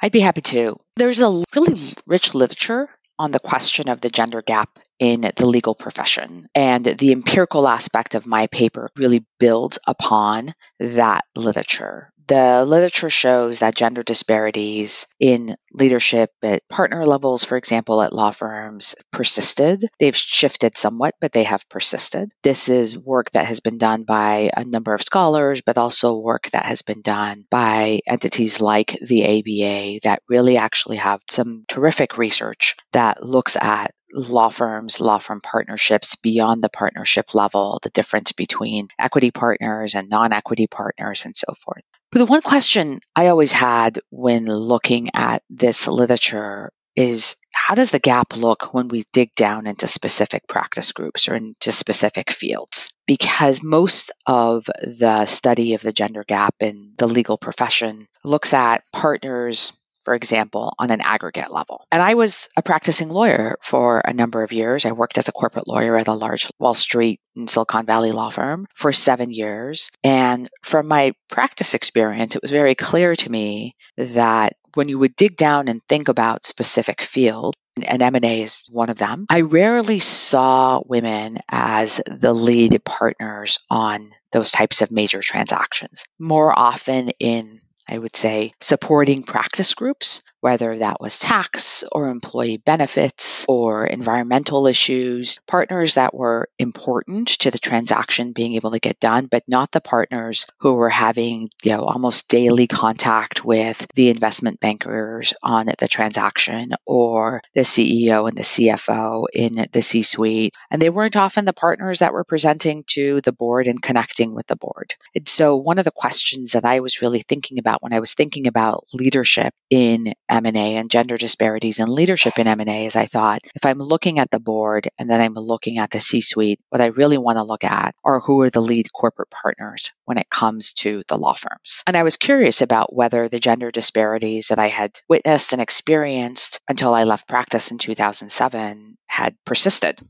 I'd 0.03 0.13
be 0.13 0.21
happy 0.21 0.41
to. 0.41 0.77
There's 0.97 1.21
a 1.21 1.45
really 1.55 1.81
rich 2.07 2.35
literature 2.35 2.89
on 3.19 3.31
the 3.31 3.39
question 3.39 3.89
of 3.89 4.01
the 4.01 4.11
gender 4.11 4.43
gap 4.43 4.79
in 4.99 5.21
the 5.37 5.47
legal 5.47 5.75
profession. 5.75 6.49
And 6.55 6.85
the 6.85 7.13
empirical 7.13 7.69
aspect 7.69 8.15
of 8.15 8.27
my 8.27 8.49
paper 8.49 8.91
really 8.97 9.25
builds 9.39 9.79
upon 9.87 10.55
that 10.81 11.25
literature 11.37 12.13
the 12.27 12.65
literature 12.65 13.11
shows 13.11 13.59
that 13.59 13.75
gender 13.75 14.03
disparities 14.03 15.07
in 15.21 15.57
leadership 15.73 16.31
at 16.43 16.67
partner 16.69 17.07
levels, 17.07 17.45
for 17.45 17.57
example, 17.57 18.03
at 18.03 18.13
law 18.13 18.31
firms, 18.31 18.95
persisted. 19.11 19.85
They've 19.99 20.17
shifted 20.17 20.77
somewhat, 20.77 21.15
but 21.21 21.33
they 21.33 21.45
have 21.45 21.69
persisted. 21.69 22.33
This 22.43 22.69
is 22.69 22.97
work 22.99 23.31
that 23.33 23.47
has 23.47 23.61
been 23.61 23.79
done 23.79 24.05
by 24.05 24.51
a 24.57 24.65
number 24.65 24.95
of 24.95 25.03
scholars, 25.03 25.63
but 25.65 25.79
also 25.79 26.19
work 26.19 26.51
that 26.51 26.65
has 26.65 26.83
been 26.83 27.03
done 27.03 27.45
by 27.51 28.01
entities 28.07 28.61
like 28.61 28.99
the 29.01 29.25
ABA 29.25 30.01
that 30.05 30.23
really 30.29 30.57
actually 30.57 30.97
have 30.97 31.21
some 31.29 31.65
terrific 31.69 32.19
research 32.19 32.77
that 32.93 33.23
looks 33.23 33.57
at 33.57 33.93
law 34.15 34.49
firms, 34.49 35.01
law 35.01 35.19
firm 35.19 35.41
partnerships 35.41 36.17
beyond 36.17 36.63
the 36.63 36.69
partnership 36.69 37.35
level, 37.35 37.81
the 37.83 37.91
difference 37.91 38.33
between 38.33 38.89
equity 38.99 39.31
partners 39.31 39.94
and 39.94 40.09
non 40.09 40.33
equity 40.33 40.67
partners, 40.67 41.25
and 41.25 41.37
so 41.37 41.53
forth. 41.65 41.83
But 42.13 42.21
the 42.21 42.27
one 42.27 42.43
question 42.43 43.01
I 43.17 43.27
always 43.27 43.53
had 43.53 43.99
when 44.11 44.47
looking 44.47 45.09
at 45.15 45.43
this 45.51 45.89
literature 45.89 46.71
is 46.97 47.37
how 47.53 47.75
does 47.75 47.91
the 47.91 47.99
gap 47.99 48.37
look 48.37 48.73
when 48.73 48.89
we 48.89 49.05
dig 49.13 49.35
down 49.35 49.67
into 49.67 49.87
specific 49.87 50.47
practice 50.47 50.93
groups 50.93 51.29
or 51.29 51.35
into 51.35 51.73
specific 51.73 52.31
fields? 52.31 52.93
Because 53.06 53.63
most 53.63 54.13
of 54.27 54.67
the 54.81 55.27
study 55.27 55.75
of 55.75 55.83
the 55.83 55.93
gender 55.93 56.25
gap 56.27 56.55
in 56.61 56.93
the 56.99 57.09
legal 57.09 57.37
profession 57.37 58.06
looks 58.23 58.55
at 58.55 58.85
partners 58.93 59.73
for 60.05 60.15
example, 60.15 60.75
on 60.79 60.91
an 60.91 61.01
aggregate 61.01 61.53
level. 61.53 61.87
And 61.91 62.03
I 62.03 62.15
was 62.15 62.49
a 62.56 62.63
practicing 62.63 63.08
lawyer 63.08 63.56
for 63.63 64.01
a 64.05 64.13
number 64.13 64.43
of 64.43 64.53
years. 64.53 64.87
I 64.87 64.93
worked 64.93 65.19
as 65.19 65.29
a 65.29 65.32
corporate 65.32 65.69
lawyer 65.69 65.96
at 65.96 66.08
a 66.08 66.13
large 66.13 66.49
Wall 66.58 66.75
Street 66.75 67.20
and 67.37 67.49
Silicon 67.49 67.87
Valley 67.87 68.13
law 68.13 68.31
firm 68.31 68.67
for 68.75 68.93
seven 68.93 69.31
years. 69.31 69.91
And 70.03 70.49
from 70.63 70.89
my 70.89 71.15
practice 71.29 71.75
experience, 71.75 72.37
it 72.37 72.43
was 72.43 72.51
very 72.51 72.75
clear 72.75 73.15
to 73.17 73.31
me 73.31 73.75
that 73.96 74.55
when 74.75 74.89
you 74.89 74.99
would 74.99 75.17
dig 75.17 75.37
down 75.37 75.69
and 75.69 75.81
think 75.89 76.08
about 76.08 76.44
specific 76.44 77.03
fields, 77.03 77.56
and 77.82 78.03
M&A 78.03 78.43
is 78.43 78.61
one 78.70 78.91
of 78.91 78.99
them. 78.99 79.27
I 79.29 79.41
rarely 79.41 79.99
saw 79.99 80.81
women 80.87 81.39
as 81.49 82.01
the 82.06 82.32
lead 82.32 82.81
partners 82.84 83.58
on 83.69 84.11
those 84.31 84.53
types 84.53 84.81
of 84.81 84.91
major 84.91 85.20
transactions. 85.20 86.05
More 86.19 86.56
often 86.56 87.11
in 87.19 87.61
I 87.88 87.98
would 87.98 88.17
say, 88.17 88.53
supporting 88.60 89.22
practice 89.22 89.74
groups 89.74 90.22
whether 90.44 90.77
that 90.77 91.01
was 91.01 91.19
tax 91.19 91.84
or 91.91 92.10
employee 92.10 92.58
benefits 92.58 93.46
or 93.48 93.86
environmental 93.86 94.67
issues, 94.67 95.41
partners 95.48 95.94
that 95.94 96.13
were 96.13 96.51
important 96.58 97.29
to 97.29 97.51
the 97.51 97.56
transaction 97.56 98.32
being 98.32 98.55
able 98.55 98.72
to 98.72 98.79
get 98.79 99.01
done, 99.01 99.24
but 99.24 99.43
not 99.48 99.72
the 99.72 99.81
partners 99.81 100.46
who 100.58 100.74
were 100.74 100.91
having, 100.91 101.48
you 101.63 101.72
know, 101.72 101.84
almost 101.84 102.29
daily 102.29 102.67
contact 102.67 103.43
with 103.43 103.86
the 103.94 104.10
investment 104.10 104.60
bankers 104.60 105.32
on 105.43 105.65
the 105.79 105.89
transaction 105.89 106.74
or 106.84 107.41
the 107.55 107.63
CEO 107.63 108.29
and 108.29 108.36
the 108.36 108.43
CFO 108.43 109.24
in 109.32 109.53
the 109.72 109.81
C 109.81 110.03
suite. 110.03 110.53
And 110.70 110.82
they 110.82 110.91
weren't 110.91 111.17
often 111.17 111.46
the 111.46 111.55
partners 111.55 112.01
that 112.01 112.13
were 112.13 112.22
presenting 112.22 112.84
to 112.89 113.22
the 113.22 113.32
board 113.32 113.67
and 113.67 113.81
connecting 113.81 114.34
with 114.34 114.46
the 114.46 114.56
board. 114.56 114.94
And 115.15 115.27
so 115.27 115.56
one 115.56 115.79
of 115.79 115.86
the 115.86 115.91
questions 115.91 116.53
that 116.53 116.67
I 116.67 116.81
was 116.81 117.01
really 117.01 117.22
thinking 117.27 117.58
about 117.58 117.82
when 117.82 117.94
I 117.94 118.01
was 118.01 118.13
thinking 118.13 118.46
about 118.46 118.84
leadership 118.93 119.55
in 119.70 120.13
M&A 120.34 120.76
and 120.76 120.91
gender 120.91 121.17
disparities 121.17 121.79
in 121.79 121.88
leadership 121.88 122.38
in 122.41 122.48
M&A 122.48 122.86
is 122.86 122.96
I 122.96 123.06
thought 123.06 123.43
if 123.55 123.64
I'm 123.64 123.79
looking 123.79 124.19
at 124.19 124.31
the 124.31 124.41
board 124.41 124.88
and 124.98 125.08
then 125.08 125.20
I'm 125.20 125.34
looking 125.34 125.79
at 125.79 125.91
the 125.91 126.00
C-suite, 126.00 126.60
what 126.70 126.81
I 126.81 126.86
really 126.86 127.19
want 127.19 127.38
to 127.38 127.44
look 127.44 127.62
at 127.62 127.94
are 128.05 128.19
who 128.19 128.41
are 128.41 128.50
the 128.50 128.60
lead 128.60 128.93
corporate 128.93 129.31
partners 129.31 129.93
when 130.06 130.19
it 130.19 130.29
comes 130.29 130.72
to 130.74 131.05
the 131.08 131.17
law 131.17 131.34
firms. 131.34 131.84
And 131.86 131.96
I 131.96 132.03
was 132.03 132.17
curious 132.17 132.62
about 132.62 132.93
whether 132.93 133.29
the 133.29 133.38
gender 133.38 133.70
disparities 133.70 134.48
that 134.48 134.58
I 134.58 134.67
had 134.67 134.98
witnessed 135.08 135.53
and 135.53 135.62
experienced 135.62 136.60
until 136.69 136.93
I 136.93 137.05
left 137.05 137.29
practice 137.29 137.70
in 137.70 137.79
2007 137.79 138.98
had 139.06 139.36
persisted 139.44 140.00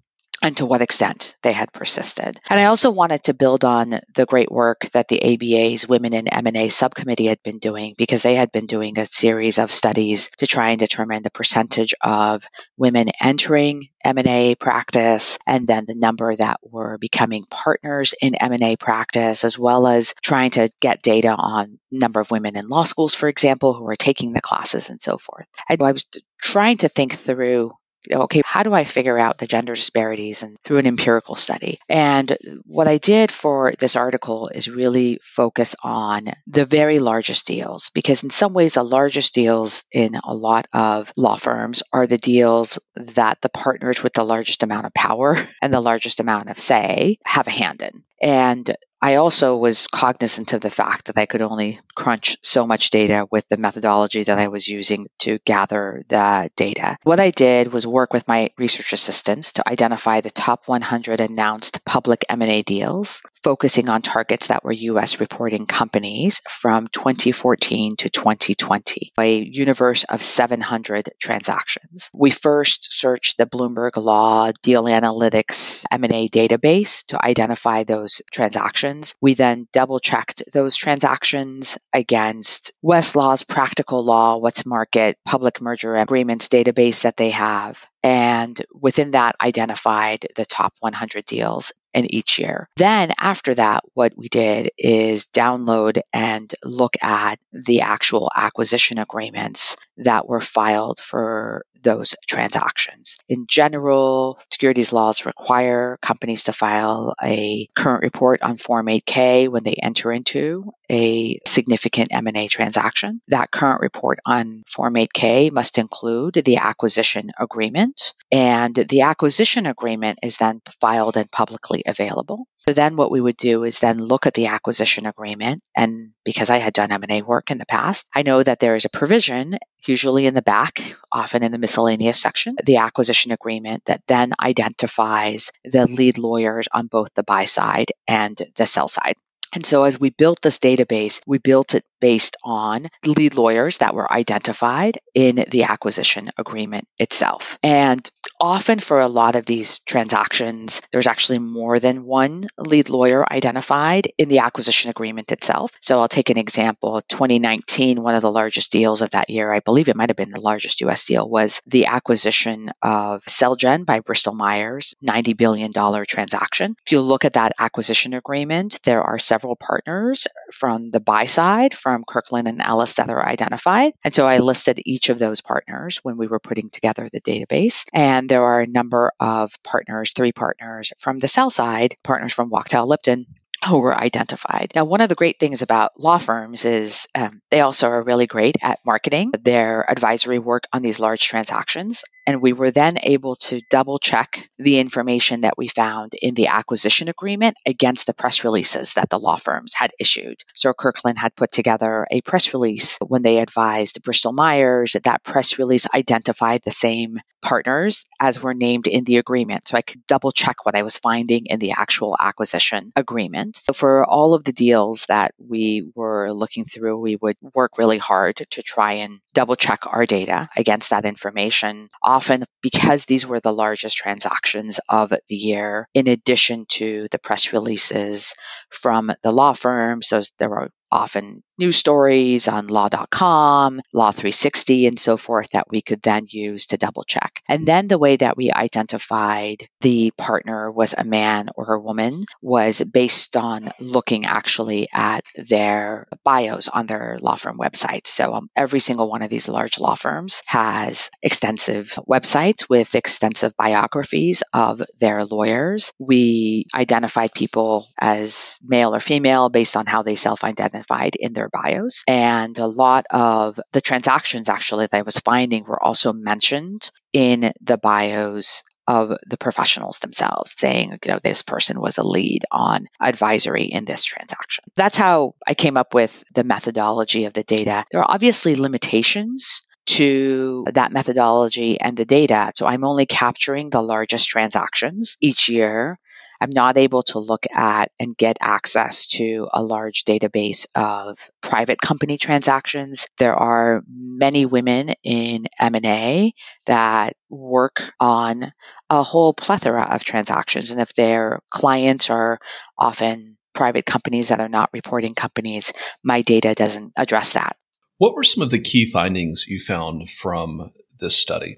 and 0.44 0.58
to 0.58 0.66
what 0.66 0.82
extent 0.82 1.34
they 1.42 1.52
had 1.52 1.72
persisted. 1.72 2.38
And 2.50 2.60
I 2.60 2.66
also 2.66 2.90
wanted 2.90 3.24
to 3.24 3.34
build 3.34 3.64
on 3.64 3.98
the 4.14 4.26
great 4.26 4.52
work 4.52 4.86
that 4.92 5.08
the 5.08 5.22
ABA's 5.22 5.88
Women 5.88 6.12
in 6.12 6.28
M&A 6.28 6.68
subcommittee 6.68 7.26
had 7.26 7.42
been 7.42 7.58
doing 7.58 7.94
because 7.96 8.20
they 8.20 8.34
had 8.34 8.52
been 8.52 8.66
doing 8.66 8.98
a 8.98 9.06
series 9.06 9.58
of 9.58 9.72
studies 9.72 10.30
to 10.38 10.46
try 10.46 10.70
and 10.70 10.78
determine 10.78 11.22
the 11.22 11.30
percentage 11.30 11.94
of 12.02 12.46
women 12.76 13.08
entering 13.22 13.88
M&A 14.04 14.54
practice 14.54 15.38
and 15.46 15.66
then 15.66 15.86
the 15.86 15.94
number 15.94 16.36
that 16.36 16.60
were 16.62 16.98
becoming 16.98 17.46
partners 17.48 18.14
in 18.20 18.34
M&A 18.34 18.76
practice 18.76 19.44
as 19.44 19.58
well 19.58 19.86
as 19.86 20.14
trying 20.22 20.50
to 20.50 20.70
get 20.78 21.00
data 21.00 21.34
on 21.34 21.78
number 21.90 22.20
of 22.20 22.30
women 22.30 22.56
in 22.56 22.68
law 22.68 22.84
schools 22.84 23.14
for 23.14 23.30
example 23.30 23.72
who 23.72 23.84
were 23.84 23.96
taking 23.96 24.32
the 24.34 24.42
classes 24.42 24.90
and 24.90 25.00
so 25.00 25.16
forth. 25.16 25.46
And 25.70 25.80
I 25.82 25.92
was 25.92 26.06
trying 26.38 26.78
to 26.78 26.90
think 26.90 27.14
through 27.14 27.72
okay, 28.10 28.42
how 28.44 28.62
do 28.62 28.72
I 28.72 28.84
figure 28.84 29.18
out 29.18 29.38
the 29.38 29.46
gender 29.46 29.74
disparities 29.74 30.42
and 30.42 30.58
through 30.60 30.78
an 30.78 30.86
empirical 30.86 31.34
study? 31.34 31.78
And 31.88 32.36
what 32.64 32.88
I 32.88 32.98
did 32.98 33.32
for 33.32 33.72
this 33.78 33.96
article 33.96 34.48
is 34.48 34.68
really 34.68 35.20
focus 35.22 35.74
on 35.82 36.28
the 36.46 36.66
very 36.66 36.98
largest 36.98 37.46
deals 37.46 37.90
because 37.94 38.22
in 38.22 38.30
some 38.30 38.52
ways 38.52 38.74
the 38.74 38.82
largest 38.82 39.34
deals 39.34 39.84
in 39.92 40.14
a 40.22 40.34
lot 40.34 40.66
of 40.72 41.12
law 41.16 41.36
firms 41.36 41.82
are 41.92 42.06
the 42.06 42.18
deals 42.18 42.78
that 42.96 43.38
the 43.40 43.48
partners 43.48 44.02
with 44.02 44.12
the 44.12 44.24
largest 44.24 44.62
amount 44.62 44.86
of 44.86 44.94
power 44.94 45.36
and 45.62 45.72
the 45.72 45.80
largest 45.80 46.20
amount 46.20 46.50
of 46.50 46.58
say 46.58 47.18
have 47.24 47.46
a 47.46 47.50
hand 47.50 47.82
in. 47.82 48.02
And 48.20 48.76
I 49.04 49.16
also 49.16 49.58
was 49.58 49.86
cognizant 49.86 50.54
of 50.54 50.62
the 50.62 50.70
fact 50.70 51.08
that 51.08 51.18
I 51.18 51.26
could 51.26 51.42
only 51.42 51.78
crunch 51.94 52.38
so 52.40 52.66
much 52.66 52.88
data 52.88 53.28
with 53.30 53.46
the 53.50 53.58
methodology 53.58 54.22
that 54.22 54.38
I 54.38 54.48
was 54.48 54.66
using 54.66 55.08
to 55.18 55.38
gather 55.44 56.02
the 56.08 56.50
data. 56.56 56.96
What 57.02 57.20
I 57.20 57.28
did 57.28 57.70
was 57.70 57.86
work 57.86 58.14
with 58.14 58.26
my 58.26 58.48
research 58.56 58.94
assistants 58.94 59.52
to 59.52 59.68
identify 59.68 60.22
the 60.22 60.30
top 60.30 60.68
100 60.68 61.20
announced 61.20 61.84
public 61.84 62.24
M&A 62.30 62.62
deals, 62.62 63.20
focusing 63.42 63.90
on 63.90 64.00
targets 64.00 64.46
that 64.46 64.64
were 64.64 64.72
US 64.72 65.20
reporting 65.20 65.66
companies 65.66 66.40
from 66.48 66.88
2014 66.88 67.96
to 67.96 68.08
2020, 68.08 69.12
a 69.18 69.38
universe 69.38 70.04
of 70.04 70.22
700 70.22 71.10
transactions. 71.20 72.10
We 72.14 72.30
first 72.30 72.98
searched 72.98 73.36
the 73.36 73.44
Bloomberg 73.44 73.98
Law 73.98 74.50
Deal 74.62 74.84
Analytics 74.84 75.84
M&A 75.90 76.30
database 76.30 77.04
to 77.08 77.22
identify 77.22 77.84
those 77.84 78.22
transactions 78.32 78.93
transactions. 78.94 79.16
We 79.20 79.34
then 79.34 79.68
double 79.72 80.00
checked 80.00 80.42
those 80.52 80.76
transactions 80.76 81.78
against 81.92 82.72
Westlaw's 82.82 83.42
practical 83.42 84.04
law, 84.04 84.38
what's 84.38 84.66
market, 84.66 85.16
public 85.24 85.60
merger 85.60 85.96
agreements 85.96 86.48
database 86.48 87.02
that 87.02 87.16
they 87.16 87.30
have. 87.30 87.84
And 88.04 88.60
within 88.78 89.12
that, 89.12 89.34
identified 89.42 90.26
the 90.36 90.44
top 90.44 90.74
100 90.80 91.24
deals 91.24 91.72
in 91.94 92.12
each 92.12 92.38
year. 92.38 92.68
Then 92.76 93.12
after 93.18 93.54
that, 93.54 93.84
what 93.94 94.12
we 94.16 94.28
did 94.28 94.70
is 94.76 95.26
download 95.26 96.00
and 96.12 96.52
look 96.62 96.96
at 97.02 97.38
the 97.52 97.80
actual 97.80 98.30
acquisition 98.34 98.98
agreements 98.98 99.76
that 99.98 100.28
were 100.28 100.40
filed 100.40 100.98
for 101.00 101.64
those 101.84 102.16
transactions. 102.26 103.18
In 103.28 103.46
general, 103.46 104.40
securities 104.50 104.92
laws 104.92 105.26
require 105.26 105.98
companies 106.02 106.44
to 106.44 106.52
file 106.52 107.14
a 107.22 107.68
current 107.76 108.02
report 108.02 108.42
on 108.42 108.56
Form 108.56 108.86
8K 108.86 109.48
when 109.48 109.62
they 109.62 109.74
enter 109.74 110.10
into 110.10 110.72
a 110.90 111.38
significant 111.46 112.08
M&A 112.12 112.48
transaction. 112.48 113.20
That 113.28 113.50
current 113.50 113.82
report 113.82 114.18
on 114.24 114.64
Form 114.66 114.94
8K 114.94 115.52
must 115.52 115.78
include 115.78 116.34
the 116.34 116.56
acquisition 116.56 117.30
agreement, 117.38 117.93
and 118.30 118.74
the 118.74 119.02
acquisition 119.02 119.66
agreement 119.66 120.18
is 120.22 120.36
then 120.36 120.60
filed 120.80 121.16
and 121.16 121.30
publicly 121.30 121.82
available. 121.86 122.46
So 122.66 122.72
then 122.72 122.96
what 122.96 123.10
we 123.10 123.20
would 123.20 123.36
do 123.36 123.64
is 123.64 123.78
then 123.78 123.98
look 123.98 124.26
at 124.26 124.34
the 124.34 124.46
acquisition 124.46 125.06
agreement 125.06 125.60
and 125.76 126.12
because 126.24 126.48
I 126.48 126.58
had 126.58 126.72
done 126.72 126.92
M&A 126.92 127.22
work 127.22 127.50
in 127.50 127.58
the 127.58 127.66
past, 127.66 128.08
I 128.14 128.22
know 128.22 128.42
that 128.42 128.58
there 128.58 128.74
is 128.74 128.86
a 128.86 128.90
provision 128.90 129.58
usually 129.86 130.26
in 130.26 130.34
the 130.34 130.42
back, 130.42 130.82
often 131.12 131.42
in 131.42 131.52
the 131.52 131.58
miscellaneous 131.58 132.18
section, 132.18 132.56
the 132.64 132.78
acquisition 132.78 133.32
agreement 133.32 133.84
that 133.84 134.02
then 134.08 134.32
identifies 134.42 135.52
the 135.64 135.86
lead 135.86 136.16
lawyers 136.16 136.68
on 136.72 136.86
both 136.86 137.12
the 137.14 137.22
buy 137.22 137.44
side 137.44 137.92
and 138.08 138.40
the 138.56 138.66
sell 138.66 138.88
side. 138.88 139.16
And 139.54 139.64
so 139.64 139.84
as 139.84 140.00
we 140.00 140.10
built 140.10 140.42
this 140.42 140.58
database, 140.58 141.20
we 141.26 141.38
built 141.38 141.74
it 141.74 141.84
based 142.04 142.36
on 142.44 142.86
lead 143.06 143.34
lawyers 143.34 143.78
that 143.78 143.94
were 143.94 144.12
identified 144.12 144.98
in 145.14 145.42
the 145.48 145.62
acquisition 145.62 146.30
agreement 146.36 146.86
itself. 146.98 147.58
And 147.62 148.06
often 148.38 148.78
for 148.78 149.00
a 149.00 149.08
lot 149.08 149.36
of 149.36 149.46
these 149.46 149.78
transactions, 149.78 150.82
there's 150.92 151.06
actually 151.06 151.38
more 151.38 151.80
than 151.80 152.04
one 152.04 152.46
lead 152.58 152.90
lawyer 152.90 153.24
identified 153.32 154.12
in 154.18 154.28
the 154.28 154.40
acquisition 154.40 154.90
agreement 154.90 155.32
itself. 155.32 155.70
So 155.80 155.98
I'll 155.98 156.08
take 156.08 156.28
an 156.28 156.36
example. 156.36 157.00
2019, 157.08 158.02
one 158.02 158.14
of 158.14 158.20
the 158.20 158.30
largest 158.30 158.70
deals 158.70 159.00
of 159.00 159.12
that 159.12 159.30
year, 159.30 159.50
I 159.50 159.60
believe 159.60 159.88
it 159.88 159.96
might 159.96 160.10
have 160.10 160.16
been 160.18 160.28
the 160.28 160.42
largest 160.42 160.82
US 160.82 161.06
deal, 161.06 161.26
was 161.26 161.62
the 161.66 161.86
acquisition 161.86 162.70
of 162.82 163.24
Celgene 163.24 163.86
by 163.86 164.00
Bristol 164.00 164.34
Myers, 164.34 164.94
$90 165.02 165.38
billion 165.38 165.70
transaction. 166.06 166.76
If 166.84 166.92
you 166.92 167.00
look 167.00 167.24
at 167.24 167.32
that 167.32 167.54
acquisition 167.58 168.12
agreement, 168.12 168.80
there 168.84 169.02
are 169.02 169.18
several 169.18 169.56
partners 169.56 170.26
from 170.52 170.90
the 170.90 171.00
buy 171.00 171.24
side, 171.24 171.72
from 171.72 171.93
Kirkland 172.02 172.48
and 172.48 172.60
Ellis 172.60 172.94
that 172.94 173.10
are 173.10 173.24
identified. 173.24 173.92
And 174.02 174.12
so 174.12 174.26
I 174.26 174.38
listed 174.38 174.80
each 174.84 175.10
of 175.10 175.20
those 175.20 175.40
partners 175.40 176.00
when 176.02 176.16
we 176.16 176.26
were 176.26 176.40
putting 176.40 176.70
together 176.70 177.08
the 177.12 177.20
database. 177.20 177.86
And 177.92 178.28
there 178.28 178.42
are 178.42 178.62
a 178.62 178.66
number 178.66 179.12
of 179.20 179.52
partners, 179.62 180.12
three 180.12 180.32
partners 180.32 180.92
from 180.98 181.18
the 181.18 181.28
sell 181.28 181.50
side, 181.50 181.96
partners 182.02 182.32
from 182.32 182.50
Wachtell 182.50 182.88
Lipton, 182.88 183.26
who 183.68 183.78
were 183.78 183.94
identified. 183.94 184.72
Now, 184.74 184.84
one 184.84 185.00
of 185.00 185.08
the 185.08 185.14
great 185.14 185.38
things 185.38 185.62
about 185.62 185.98
law 185.98 186.18
firms 186.18 186.64
is 186.64 187.06
um, 187.14 187.40
they 187.50 187.60
also 187.60 187.88
are 187.88 188.02
really 188.02 188.26
great 188.26 188.56
at 188.62 188.80
marketing 188.84 189.32
their 189.40 189.88
advisory 189.88 190.38
work 190.38 190.64
on 190.72 190.82
these 190.82 191.00
large 191.00 191.22
transactions. 191.22 192.04
And 192.26 192.40
we 192.40 192.52
were 192.52 192.70
then 192.70 192.98
able 193.02 193.36
to 193.36 193.60
double 193.70 193.98
check 193.98 194.48
the 194.58 194.78
information 194.78 195.42
that 195.42 195.58
we 195.58 195.68
found 195.68 196.14
in 196.14 196.34
the 196.34 196.46
acquisition 196.46 197.08
agreement 197.08 197.56
against 197.66 198.06
the 198.06 198.14
press 198.14 198.44
releases 198.44 198.94
that 198.94 199.10
the 199.10 199.18
law 199.18 199.36
firms 199.36 199.74
had 199.74 199.92
issued. 199.98 200.42
So 200.54 200.72
Kirkland 200.72 201.18
had 201.18 201.36
put 201.36 201.52
together 201.52 202.06
a 202.10 202.22
press 202.22 202.54
release 202.54 202.98
when 203.06 203.22
they 203.22 203.38
advised 203.38 204.02
Bristol 204.02 204.32
Myers. 204.32 204.96
That 205.04 205.22
press 205.22 205.58
release 205.58 205.86
identified 205.94 206.62
the 206.62 206.70
same 206.70 207.20
partners 207.42 208.06
as 208.18 208.42
were 208.42 208.54
named 208.54 208.86
in 208.86 209.04
the 209.04 209.18
agreement. 209.18 209.68
So 209.68 209.76
I 209.76 209.82
could 209.82 210.06
double 210.06 210.32
check 210.32 210.64
what 210.64 210.74
I 210.74 210.82
was 210.82 210.98
finding 210.98 211.46
in 211.46 211.58
the 211.58 211.72
actual 211.72 212.16
acquisition 212.18 212.90
agreement. 212.96 213.60
So 213.66 213.74
for 213.74 214.04
all 214.04 214.32
of 214.32 214.44
the 214.44 214.52
deals 214.52 215.06
that 215.06 215.34
we 215.38 215.90
were 215.94 216.32
looking 216.32 216.64
through, 216.64 216.98
we 216.98 217.16
would 217.16 217.36
work 217.54 217.76
really 217.76 217.98
hard 217.98 218.36
to 218.36 218.62
try 218.62 218.94
and 218.94 219.20
double 219.34 219.56
check 219.56 219.80
our 219.86 220.06
data 220.06 220.48
against 220.56 220.90
that 220.90 221.04
information 221.04 221.90
often 222.14 222.44
because 222.62 223.04
these 223.04 223.26
were 223.26 223.40
the 223.40 223.52
largest 223.52 223.96
transactions 223.96 224.78
of 224.88 225.10
the 225.10 225.34
year, 225.34 225.88
in 225.94 226.06
addition 226.06 226.64
to 226.68 227.08
the 227.10 227.18
press 227.18 227.52
releases 227.52 228.34
from 228.70 229.12
the 229.22 229.32
law 229.32 229.52
firms, 229.52 230.08
those 230.08 230.32
there 230.38 230.48
were 230.50 230.70
often 230.92 231.42
news 231.58 231.76
stories 231.76 232.48
on 232.48 232.66
law.com, 232.68 233.80
Law 233.92 234.10
360, 234.10 234.86
and 234.86 234.98
so 234.98 235.16
forth 235.16 235.50
that 235.52 235.70
we 235.70 235.82
could 235.82 236.02
then 236.02 236.26
use 236.28 236.66
to 236.66 236.76
double 236.76 237.04
check. 237.04 237.42
And 237.48 237.66
then 237.66 237.88
the 237.88 237.98
way 237.98 238.16
that 238.16 238.36
we 238.36 238.50
identified 238.50 239.68
the 239.80 240.12
partner 240.16 240.70
was 240.70 240.94
a 240.96 241.04
man 241.04 241.48
or 241.54 241.74
a 241.74 241.80
woman 241.80 242.24
was 242.42 242.80
based 242.80 243.36
on 243.36 243.70
looking 243.80 244.24
actually 244.24 244.88
at 244.92 245.24
their 245.36 246.08
bios 246.24 246.68
on 246.68 246.86
their 246.86 247.18
law 247.20 247.36
firm 247.36 247.58
websites. 247.58 248.08
So 248.08 248.34
um, 248.34 248.48
every 248.56 248.80
single 248.80 249.10
one 249.10 249.22
of 249.22 249.30
these 249.30 249.48
large 249.48 249.78
law 249.78 249.94
firms 249.94 250.42
has 250.46 251.10
extensive 251.22 251.98
websites 252.08 252.68
with 252.68 252.94
extensive 252.94 253.56
biographies 253.56 254.42
of 254.52 254.82
their 255.00 255.24
lawyers. 255.24 255.92
We 255.98 256.66
identified 256.74 257.34
people 257.34 257.86
as 257.98 258.58
male 258.62 258.94
or 258.94 259.00
female 259.00 259.50
based 259.50 259.76
on 259.76 259.86
how 259.86 260.02
they 260.02 260.14
self 260.14 260.44
identified 260.44 261.16
in 261.16 261.32
their 261.32 261.43
bios. 261.52 262.04
And 262.06 262.58
a 262.58 262.66
lot 262.66 263.06
of 263.10 263.58
the 263.72 263.80
transactions 263.80 264.48
actually 264.48 264.86
that 264.86 264.96
I 264.96 265.02
was 265.02 265.18
finding 265.18 265.64
were 265.64 265.82
also 265.82 266.12
mentioned 266.12 266.90
in 267.12 267.52
the 267.60 267.78
bios 267.78 268.62
of 268.86 269.16
the 269.26 269.38
professionals 269.38 269.98
themselves 269.98 270.54
saying, 270.58 270.98
you 271.04 271.12
know, 271.12 271.18
this 271.22 271.42
person 271.42 271.80
was 271.80 271.98
a 271.98 272.02
lead 272.02 272.44
on 272.50 272.86
advisory 273.00 273.64
in 273.64 273.84
this 273.84 274.04
transaction. 274.04 274.64
That's 274.76 274.96
how 274.96 275.34
I 275.46 275.54
came 275.54 275.76
up 275.76 275.94
with 275.94 276.22
the 276.34 276.44
methodology 276.44 277.24
of 277.24 277.32
the 277.32 277.44
data. 277.44 277.84
There 277.90 278.00
are 278.00 278.10
obviously 278.10 278.56
limitations 278.56 279.62
to 279.86 280.64
that 280.72 280.92
methodology 280.92 281.80
and 281.80 281.96
the 281.96 282.04
data. 282.04 282.52
So 282.54 282.66
I'm 282.66 282.84
only 282.84 283.06
capturing 283.06 283.70
the 283.70 283.82
largest 283.82 284.28
transactions 284.28 285.16
each 285.20 285.48
year 285.48 285.98
I'm 286.44 286.50
not 286.50 286.76
able 286.76 287.02
to 287.04 287.20
look 287.20 287.46
at 287.54 287.90
and 287.98 288.14
get 288.14 288.36
access 288.38 289.06
to 289.16 289.48
a 289.50 289.62
large 289.62 290.04
database 290.04 290.66
of 290.74 291.18
private 291.40 291.80
company 291.80 292.18
transactions. 292.18 293.06
There 293.16 293.34
are 293.34 293.82
many 293.88 294.44
women 294.44 294.92
in 295.02 295.46
M&A 295.58 296.34
that 296.66 297.16
work 297.30 297.94
on 297.98 298.52
a 298.90 299.02
whole 299.02 299.32
plethora 299.32 299.84
of 299.84 300.04
transactions 300.04 300.70
and 300.70 300.82
if 300.82 300.92
their 300.92 301.40
clients 301.50 302.10
are 302.10 302.38
often 302.76 303.38
private 303.54 303.86
companies 303.86 304.28
that 304.28 304.40
are 304.40 304.50
not 304.50 304.68
reporting 304.74 305.14
companies, 305.14 305.72
my 306.02 306.20
data 306.20 306.52
doesn't 306.52 306.92
address 306.94 307.32
that. 307.32 307.56
What 307.96 308.14
were 308.14 308.22
some 308.22 308.42
of 308.42 308.50
the 308.50 308.60
key 308.60 308.90
findings 308.90 309.46
you 309.48 309.60
found 309.60 310.10
from 310.10 310.72
this 311.00 311.16
study? 311.16 311.56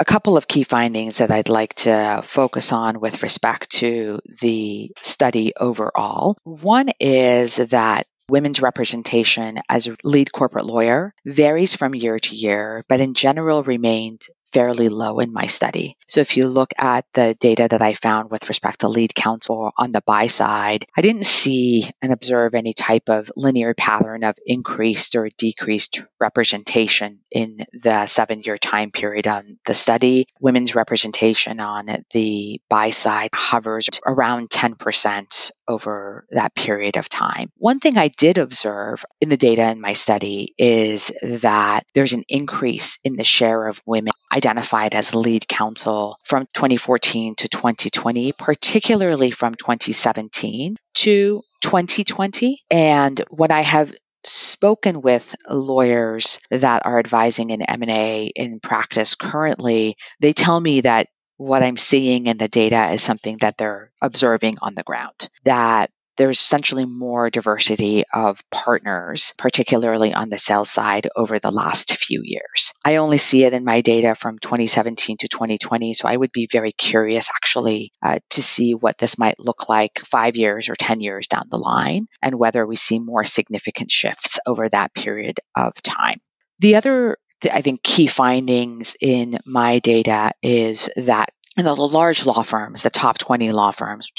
A 0.00 0.04
couple 0.04 0.36
of 0.36 0.46
key 0.46 0.62
findings 0.62 1.18
that 1.18 1.30
I'd 1.30 1.48
like 1.48 1.74
to 1.74 2.22
focus 2.24 2.72
on 2.72 3.00
with 3.00 3.22
respect 3.22 3.70
to 3.72 4.20
the 4.40 4.92
study 5.00 5.52
overall. 5.56 6.36
One 6.44 6.90
is 7.00 7.56
that 7.56 8.06
women's 8.28 8.60
representation 8.60 9.58
as 9.68 9.88
a 9.88 9.96
lead 10.04 10.30
corporate 10.32 10.66
lawyer 10.66 11.14
varies 11.24 11.74
from 11.74 11.94
year 11.94 12.18
to 12.18 12.36
year, 12.36 12.84
but 12.88 13.00
in 13.00 13.14
general 13.14 13.62
remained 13.62 14.22
fairly 14.52 14.88
low 14.88 15.20
in 15.20 15.32
my 15.32 15.46
study. 15.46 15.96
So 16.06 16.20
if 16.20 16.36
you 16.36 16.46
look 16.46 16.72
at 16.78 17.04
the 17.14 17.36
data 17.38 17.68
that 17.70 17.82
I 17.82 17.94
found 17.94 18.30
with 18.30 18.48
respect 18.48 18.80
to 18.80 18.88
lead 18.88 19.14
counsel 19.14 19.72
on 19.76 19.92
the 19.92 20.02
buy 20.02 20.26
side, 20.26 20.84
I 20.96 21.02
didn't 21.02 21.26
see 21.26 21.90
and 22.02 22.12
observe 22.12 22.54
any 22.54 22.72
type 22.72 23.08
of 23.08 23.30
linear 23.36 23.74
pattern 23.74 24.24
of 24.24 24.36
increased 24.46 25.16
or 25.16 25.28
decreased 25.36 26.02
representation 26.20 27.20
in 27.30 27.58
the 27.72 28.06
seven 28.06 28.42
year 28.42 28.58
time 28.58 28.90
period 28.90 29.26
on 29.26 29.58
the 29.66 29.74
study. 29.74 30.26
Women's 30.40 30.74
representation 30.74 31.60
on 31.60 31.86
the 32.12 32.60
buy 32.68 32.90
side 32.90 33.30
hovers 33.34 33.88
around 34.06 34.50
10% 34.50 35.50
over 35.66 36.26
that 36.30 36.54
period 36.54 36.96
of 36.96 37.08
time. 37.08 37.50
One 37.56 37.80
thing 37.80 37.98
I 37.98 38.08
did 38.08 38.38
observe 38.38 39.04
in 39.20 39.28
the 39.28 39.36
data 39.36 39.70
in 39.70 39.80
my 39.80 39.92
study 39.92 40.54
is 40.58 41.12
that 41.22 41.84
there's 41.94 42.12
an 42.12 42.24
increase 42.28 42.98
in 43.04 43.16
the 43.16 43.24
share 43.24 43.66
of 43.66 43.80
women 43.84 44.12
identified 44.32 44.94
as 44.94 45.14
lead 45.14 45.48
counsel 45.48 46.18
from 46.24 46.46
2014 46.54 47.36
to 47.36 47.48
2020, 47.48 48.32
particularly 48.32 49.30
from 49.30 49.54
2017 49.54 50.76
to 50.94 51.42
2020. 51.60 52.62
And 52.70 53.20
when 53.30 53.50
I 53.50 53.62
have 53.62 53.94
spoken 54.24 55.00
with 55.00 55.34
lawyers 55.48 56.40
that 56.50 56.84
are 56.84 56.98
advising 56.98 57.50
in 57.50 57.62
M&A 57.62 58.26
in 58.26 58.60
practice 58.60 59.14
currently, 59.14 59.96
they 60.20 60.32
tell 60.32 60.60
me 60.60 60.82
that 60.82 61.08
what 61.36 61.62
I'm 61.62 61.76
seeing 61.76 62.26
in 62.26 62.36
the 62.36 62.48
data 62.48 62.90
is 62.90 63.02
something 63.02 63.38
that 63.38 63.56
they're 63.56 63.92
observing 64.02 64.56
on 64.60 64.74
the 64.74 64.82
ground. 64.82 65.28
That 65.44 65.90
there's 66.18 66.40
essentially 66.40 66.84
more 66.84 67.30
diversity 67.30 68.04
of 68.12 68.42
partners, 68.50 69.32
particularly 69.38 70.12
on 70.12 70.28
the 70.28 70.36
sales 70.36 70.68
side 70.68 71.08
over 71.16 71.38
the 71.38 71.52
last 71.52 71.92
few 71.92 72.22
years. 72.24 72.74
I 72.84 72.96
only 72.96 73.18
see 73.18 73.44
it 73.44 73.54
in 73.54 73.64
my 73.64 73.80
data 73.80 74.14
from 74.14 74.38
2017 74.38 75.18
to 75.18 75.28
2020, 75.28 75.94
so 75.94 76.08
I 76.08 76.16
would 76.16 76.32
be 76.32 76.48
very 76.50 76.72
curious 76.72 77.30
actually 77.34 77.92
uh, 78.02 78.18
to 78.30 78.42
see 78.42 78.74
what 78.74 78.98
this 78.98 79.16
might 79.18 79.38
look 79.38 79.68
like 79.68 80.00
five 80.00 80.36
years 80.36 80.68
or 80.68 80.74
10 80.74 81.00
years 81.00 81.28
down 81.28 81.46
the 81.48 81.56
line 81.56 82.08
and 82.20 82.38
whether 82.38 82.66
we 82.66 82.76
see 82.76 82.98
more 82.98 83.24
significant 83.24 83.90
shifts 83.90 84.40
over 84.44 84.68
that 84.68 84.92
period 84.94 85.38
of 85.54 85.72
time. 85.82 86.20
The 86.58 86.74
other 86.74 87.16
I 87.52 87.62
think 87.62 87.84
key 87.84 88.08
findings 88.08 88.96
in 89.00 89.38
my 89.46 89.78
data 89.78 90.32
is 90.42 90.90
that 90.96 91.30
in 91.56 91.64
the 91.64 91.74
large 91.74 92.26
law 92.26 92.42
firms, 92.42 92.82
the 92.82 92.90
top 92.90 93.18
20 93.18 93.52
law 93.52 93.70
firms, 93.70 94.10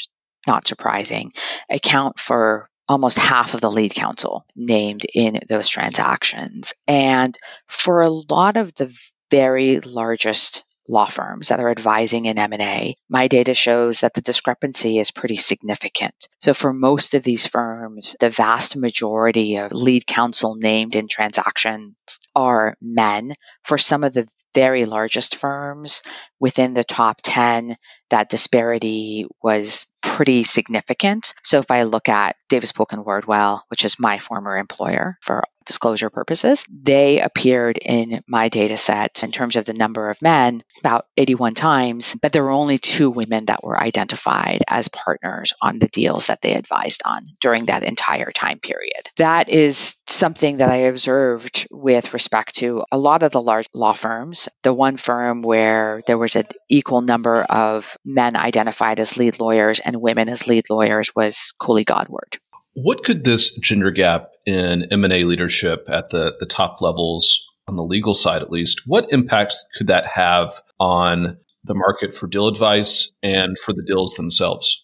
not 0.47 0.67
surprising, 0.67 1.31
account 1.69 2.19
for 2.19 2.69
almost 2.87 3.19
half 3.19 3.53
of 3.53 3.61
the 3.61 3.71
lead 3.71 3.93
counsel 3.93 4.45
named 4.55 5.05
in 5.13 5.39
those 5.47 5.69
transactions. 5.69 6.73
And 6.87 7.37
for 7.67 8.01
a 8.01 8.09
lot 8.09 8.57
of 8.57 8.73
the 8.75 8.95
very 9.29 9.79
largest 9.79 10.63
law 10.89 11.05
firms 11.05 11.49
that 11.49 11.59
are 11.59 11.69
advising 11.69 12.25
in 12.25 12.39
M&A, 12.39 12.97
my 13.07 13.27
data 13.27 13.53
shows 13.53 13.99
that 13.99 14.15
the 14.15 14.21
discrepancy 14.21 14.97
is 14.97 15.11
pretty 15.11 15.37
significant. 15.37 16.27
So 16.39 16.55
for 16.55 16.73
most 16.73 17.13
of 17.13 17.23
these 17.23 17.45
firms, 17.45 18.15
the 18.19 18.31
vast 18.31 18.75
majority 18.75 19.57
of 19.57 19.71
lead 19.71 20.07
counsel 20.07 20.55
named 20.55 20.95
in 20.95 21.07
transactions 21.07 21.95
are 22.35 22.75
men. 22.81 23.35
For 23.63 23.77
some 23.77 24.03
of 24.03 24.13
the 24.13 24.27
very 24.53 24.85
largest 24.85 25.35
firms 25.35 26.01
within 26.39 26.73
the 26.73 26.83
top 26.83 27.19
10, 27.23 27.75
that 28.09 28.29
disparity 28.29 29.25
was 29.43 29.85
pretty 30.01 30.43
significant. 30.43 31.33
So 31.43 31.59
if 31.59 31.71
I 31.71 31.83
look 31.83 32.09
at 32.09 32.35
Davis 32.49 32.71
Polk 32.71 32.93
and 32.93 33.05
Wardwell, 33.05 33.63
which 33.69 33.85
is 33.85 33.99
my 33.99 34.19
former 34.19 34.57
employer 34.57 35.17
for 35.21 35.43
disclosure 35.69 36.09
purposes, 36.09 36.65
they 36.67 37.19
appeared 37.21 37.77
in 37.77 38.23
my 38.27 38.49
data 38.49 38.75
set 38.75 39.23
in 39.23 39.31
terms 39.31 39.55
of 39.55 39.65
the 39.65 39.73
number 39.73 40.09
of 40.09 40.19
men 40.19 40.63
about 40.79 41.05
81 41.15 41.53
times, 41.53 42.17
but 42.19 42.33
there 42.33 42.43
were 42.43 42.49
only 42.49 42.79
two 42.79 43.11
women 43.11 43.45
that 43.45 43.63
were 43.63 43.79
identified 43.79 44.63
as 44.67 44.87
partners 44.87 45.53
on 45.61 45.77
the 45.77 45.87
deals 45.87 46.25
that 46.25 46.41
they 46.41 46.55
advised 46.55 47.03
on 47.05 47.23
during 47.39 47.67
that 47.67 47.83
entire 47.83 48.31
time 48.31 48.59
period. 48.59 49.09
That 49.17 49.49
is 49.49 49.95
something 50.07 50.57
that 50.57 50.71
I 50.71 50.87
observed 50.87 51.67
with 51.69 52.15
respect 52.15 52.55
to 52.55 52.83
a 52.91 52.97
lot 52.97 53.21
of 53.21 53.31
the 53.31 53.41
large 53.41 53.67
law 53.71 53.93
firms. 53.93 54.49
The 54.63 54.73
one 54.73 54.97
firm 54.97 55.43
where 55.43 56.01
there 56.07 56.17
was 56.17 56.35
an 56.35 56.47
equal 56.67 57.01
number 57.01 57.43
of 57.43 57.95
men 58.03 58.35
identified 58.35 58.99
as 58.99 59.17
lead 59.17 59.39
lawyers 59.39 59.79
and 59.79 60.01
women 60.01 60.29
as 60.29 60.47
lead 60.47 60.65
lawyers 60.71 61.15
was 61.15 61.53
Cooley 61.59 61.83
Godward. 61.83 62.39
What 62.73 63.03
could 63.03 63.23
this 63.23 63.55
gender 63.57 63.91
gap 63.91 64.29
in 64.45 64.87
M&A 64.91 65.23
leadership 65.23 65.85
at 65.89 66.09
the, 66.09 66.35
the 66.39 66.45
top 66.45 66.81
levels, 66.81 67.45
on 67.67 67.75
the 67.75 67.83
legal 67.83 68.15
side 68.15 68.41
at 68.41 68.51
least, 68.51 68.81
what 68.85 69.11
impact 69.11 69.55
could 69.75 69.87
that 69.87 70.05
have 70.05 70.61
on 70.79 71.37
the 71.63 71.75
market 71.75 72.15
for 72.15 72.27
deal 72.27 72.47
advice 72.47 73.11
and 73.21 73.57
for 73.59 73.73
the 73.73 73.83
deals 73.83 74.13
themselves? 74.13 74.83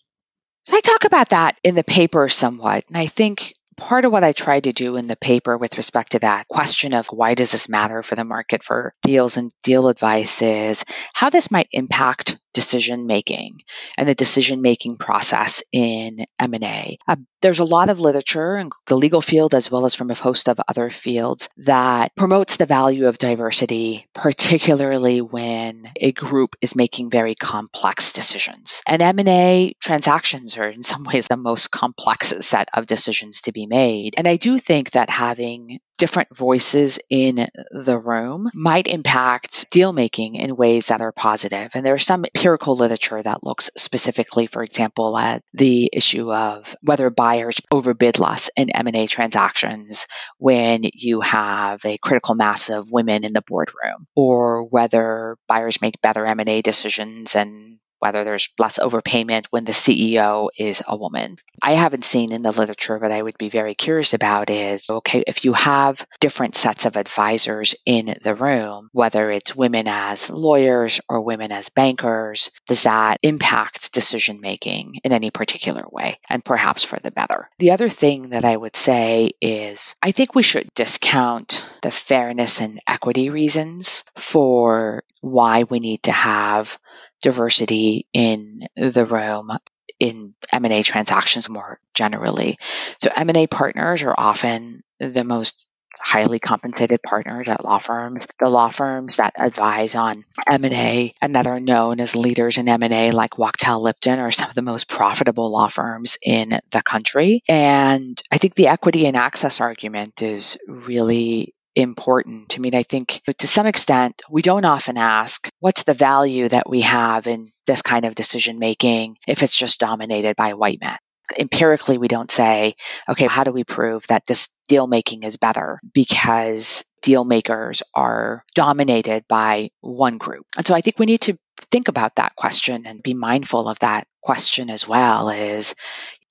So 0.66 0.76
I 0.76 0.82
talk 0.82 1.06
about 1.06 1.30
that 1.30 1.58
in 1.64 1.76
the 1.76 1.84
paper 1.84 2.28
somewhat. 2.28 2.86
And 2.88 2.98
I 2.98 3.08
think 3.08 3.54
part 3.78 4.06
of 4.06 4.12
what 4.12 4.24
I 4.24 4.32
tried 4.32 4.66
to 4.66 4.74
do 4.74 4.96
in 4.96 5.08
the 5.08 5.16
paper 5.16 5.58
with 5.58 5.78
respect 5.78 6.14
to 6.14 6.20
that 6.20 6.48
question 6.48 6.94
of 6.94 7.08
why 7.08 7.34
does 7.34 7.52
this 7.52 7.70
matter 7.70 8.02
for 8.04 8.16
the 8.16 8.24
market 8.24 8.64
for 8.64 8.94
deals 9.04 9.38
and 9.38 9.52
deal 9.64 9.88
advice 9.90 10.42
is 10.42 10.84
how 11.14 11.30
this 11.30 11.52
might 11.52 11.68
impact 11.72 12.38
decision 12.56 13.06
making 13.06 13.62
and 13.98 14.08
the 14.08 14.16
decision 14.16 14.62
making 14.62 14.98
process 14.98 15.62
in 15.72 16.26
M&A. 16.40 16.98
Uh, 17.08 17.18
there's 17.42 17.60
a 17.60 17.66
lot 17.66 17.90
of 17.90 18.00
literature 18.00 18.58
in 18.58 18.72
the 18.88 18.98
legal 18.98 19.22
field 19.22 19.54
as 19.54 19.70
well 19.70 19.86
as 19.86 19.94
from 19.94 20.10
a 20.10 20.16
host 20.16 20.50
of 20.50 20.60
other 20.68 20.90
fields 20.90 21.50
that 21.58 22.16
promotes 22.16 22.56
the 22.56 22.66
value 22.66 23.08
of 23.08 23.20
diversity, 23.20 24.08
particularly 24.16 25.22
when 25.22 25.92
a 25.98 26.12
group 26.14 26.56
is 26.62 26.76
making 26.76 27.12
very 27.12 27.36
complex 27.36 28.14
decisions. 28.14 28.82
And 28.88 29.02
M&A 29.02 29.76
transactions 29.80 30.58
are 30.58 30.70
in 30.70 30.82
some 30.82 31.04
ways 31.04 31.28
the 31.28 31.38
most 31.38 31.70
complex 31.70 32.34
set 32.48 32.70
of 32.74 32.88
decisions 32.88 33.42
to 33.42 33.52
be 33.52 33.68
made. 33.68 34.16
And 34.18 34.28
I 34.28 34.38
do 34.38 34.58
think 34.58 34.92
that 34.92 35.10
having 35.10 35.82
different 35.98 36.36
voices 36.36 37.00
in 37.10 37.48
the 37.72 37.98
room 37.98 38.50
might 38.54 38.88
impact 38.88 39.70
deal 39.72 39.94
making 39.94 40.36
in 40.36 40.56
ways 40.56 40.88
that 40.88 41.02
are 41.02 41.12
positive. 41.12 41.72
And 41.74 41.86
there's 41.86 42.06
some 42.06 42.26
empirical 42.26 42.76
literature 42.76 43.22
that 43.22 43.44
looks 43.44 43.70
specifically, 43.78 44.48
for 44.48 44.64
example, 44.64 45.18
at 45.18 45.44
the 45.54 45.90
issue 45.94 46.34
of 46.34 46.76
whether 46.82 47.10
buyers 47.10 47.62
overbid 47.72 48.20
less 48.20 48.50
in 48.56 48.70
M&A 48.70 49.08
transactions 49.08 50.08
when 50.38 50.82
you 50.84 51.22
have 51.22 51.86
a 51.86 51.98
critical 51.98 52.36
mass 52.36 52.70
of 52.70 52.92
women 52.92 53.24
in 53.24 53.34
the 53.34 53.44
boardroom 53.48 54.08
or 54.16 54.64
whether 54.64 55.38
buyers 55.48 55.82
make 55.82 56.02
better 56.02 56.26
M&A 56.26 56.62
decisions 56.62 57.36
and 57.36 57.80
whether 58.06 58.24
there's 58.24 58.50
less 58.60 58.78
overpayment 58.78 59.48
when 59.50 59.66
the 59.66 59.72
CEO 59.72 60.50
is 60.56 60.84
a 60.88 60.96
woman. 60.96 61.38
I 61.64 61.72
haven't 61.72 62.06
seen 62.06 62.32
in 62.32 62.44
the 62.44 62.52
literature, 62.52 63.00
but 63.00 63.12
I 63.12 63.20
would 63.20 63.40
be 63.40 63.50
very 63.50 63.74
curious 63.74 64.14
about 64.14 64.52
is 64.52 64.92
okay, 64.92 65.24
if 65.26 65.44
you 65.44 65.54
have 65.54 66.06
different 66.20 66.54
sets 66.54 66.86
of 66.86 66.98
advisors 66.98 67.74
in 67.84 68.14
the 68.22 68.36
room, 68.36 68.90
whether 68.92 69.32
it's 69.32 69.56
women 69.56 69.88
as 69.88 70.30
lawyers 70.30 71.02
or 71.10 71.22
women 71.22 71.52
as 71.52 71.70
bankers, 71.70 72.52
does 72.68 72.84
that 72.84 73.18
impact 73.24 73.92
decision 73.92 74.40
making 74.40 75.00
in 75.04 75.12
any 75.12 75.32
particular 75.32 75.86
way? 75.92 76.20
And 76.30 76.46
perhaps 76.46 76.84
for 76.84 77.00
the 77.00 77.10
better. 77.10 77.50
The 77.58 77.72
other 77.72 77.90
thing 77.90 78.30
that 78.30 78.46
I 78.46 78.56
would 78.56 78.76
say 78.76 79.32
is 79.42 79.96
I 80.00 80.12
think 80.12 80.36
we 80.36 80.44
should 80.44 80.70
discount 80.76 81.66
the 81.86 81.92
fairness 81.92 82.62
and 82.62 82.80
equity 82.88 83.30
reasons 83.30 84.06
for 84.16 85.04
why 85.22 85.62
we 85.70 85.80
need 85.80 86.02
to 86.02 86.12
have 86.12 86.80
diversity 87.22 88.08
in 88.12 88.68
the 88.76 89.06
room 89.06 89.52
in 90.00 90.34
M&A 90.52 90.82
transactions 90.82 91.48
more 91.48 91.80
generally. 91.94 92.58
So 93.04 93.12
M&A 93.16 93.46
partners 93.46 94.02
are 94.02 94.16
often 94.18 94.82
the 95.00 95.24
most 95.24 95.68
highly 96.00 96.40
compensated 96.40 97.04
partners 97.04 97.48
at 97.50 97.64
law 97.64 97.78
firms. 97.78 98.26
The 98.40 98.50
law 98.50 98.72
firms 98.72 99.18
that 99.18 99.36
advise 99.38 99.94
on 99.94 100.26
M&A 100.48 101.14
and 101.22 101.36
that 101.36 101.46
are 101.46 101.60
known 101.60 102.00
as 102.00 102.16
leaders 102.16 102.58
in 102.58 102.68
M&A 102.68 103.12
like 103.12 103.38
Wachtell 103.38 103.80
Lipton 103.80 104.18
are 104.18 104.32
some 104.32 104.50
of 104.50 104.56
the 104.56 104.64
most 104.64 104.90
profitable 104.90 105.52
law 105.52 105.68
firms 105.68 106.18
in 106.26 106.60
the 106.72 106.82
country. 106.82 107.44
And 107.48 108.20
I 108.32 108.40
think 108.40 108.56
the 108.56 108.70
equity 108.70 109.06
and 109.06 109.16
access 109.16 109.62
argument 109.62 110.24
is 110.24 110.58
really 110.68 111.54
important. 111.76 112.56
I 112.56 112.60
mean, 112.60 112.76
I 112.76 112.84
think 112.84 113.22
to 113.38 113.48
some 113.48 113.66
extent, 113.66 114.22
we 114.30 114.42
don't 114.42 114.66
often 114.66 114.98
ask 114.98 115.50
what's 115.60 115.84
the 115.84 115.94
value 115.94 116.48
that 116.50 116.70
we 116.70 116.82
have 116.82 117.28
in 117.28 117.52
this 117.68 117.82
kind 117.82 118.06
of 118.06 118.16
decision 118.16 118.60
making 118.60 119.18
if 119.28 119.44
it's 119.44 119.58
just 119.58 119.80
dominated 119.80 120.36
by 120.36 120.54
white 120.54 120.80
men. 120.80 120.98
Empirically, 121.38 121.98
we 121.98 122.08
don't 122.08 122.30
say, 122.30 122.76
okay, 123.10 123.26
how 123.26 123.44
do 123.44 123.52
we 123.52 123.64
prove 123.64 124.06
that 124.08 124.26
this 124.28 124.50
deal 124.68 124.86
making 124.86 125.24
is 125.24 125.38
better 125.38 125.80
because 125.94 126.86
deal 127.02 127.26
makers 127.26 127.82
are 127.96 128.44
dominated 128.54 129.26
by 129.28 129.72
one 129.82 130.20
group? 130.20 130.46
And 130.56 130.66
so 130.66 130.76
I 130.76 130.82
think 130.82 131.00
we 131.00 131.08
need 131.08 131.22
to 131.22 131.38
think 131.72 131.88
about 131.88 132.16
that 132.16 132.36
question 132.36 132.86
and 132.86 133.02
be 133.02 133.16
mindful 133.16 133.68
of 133.68 133.80
that 133.80 134.08
question 134.22 134.70
as 134.70 134.88
well 134.88 135.30
is 135.30 135.76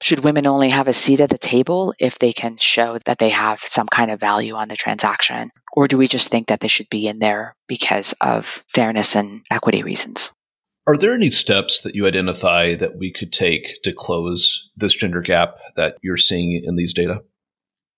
should 0.04 0.22
women 0.22 0.46
only 0.46 0.68
have 0.68 0.86
a 0.86 0.92
seat 0.92 1.22
at 1.22 1.30
the 1.30 1.38
table 1.38 1.94
if 1.98 2.18
they 2.18 2.34
can 2.34 2.58
show 2.58 2.98
that 3.06 3.18
they 3.18 3.30
have 3.30 3.58
some 3.60 3.86
kind 3.86 4.10
of 4.10 4.20
value 4.20 4.54
on 4.54 4.68
the 4.68 4.76
transaction? 4.76 5.50
Or 5.72 5.88
do 5.88 5.96
we 5.96 6.08
just 6.08 6.30
think 6.30 6.48
that 6.48 6.60
they 6.60 6.68
should 6.68 6.90
be 6.90 7.08
in 7.08 7.20
there 7.20 7.56
because 7.68 8.12
of 8.20 8.62
fairness 8.68 9.16
and 9.16 9.46
equity 9.50 9.82
reasons? 9.82 10.34
Are 10.86 10.98
there 10.98 11.14
any 11.14 11.30
steps 11.30 11.80
that 11.80 11.94
you 11.94 12.06
identify 12.06 12.74
that 12.74 12.98
we 12.98 13.12
could 13.12 13.32
take 13.32 13.80
to 13.84 13.94
close 13.94 14.68
this 14.76 14.92
gender 14.92 15.22
gap 15.22 15.56
that 15.76 15.96
you're 16.02 16.18
seeing 16.18 16.62
in 16.62 16.76
these 16.76 16.92
data? 16.92 17.22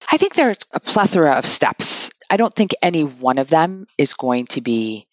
I 0.08 0.16
think 0.16 0.34
there's 0.34 0.58
a 0.70 0.78
plethora 0.78 1.32
of 1.32 1.44
steps. 1.44 2.12
I 2.30 2.36
don't 2.36 2.54
think 2.54 2.70
any 2.80 3.02
one 3.02 3.38
of 3.38 3.48
them 3.48 3.88
is 3.98 4.14
going 4.14 4.46
to 4.50 4.60
be 4.60 5.08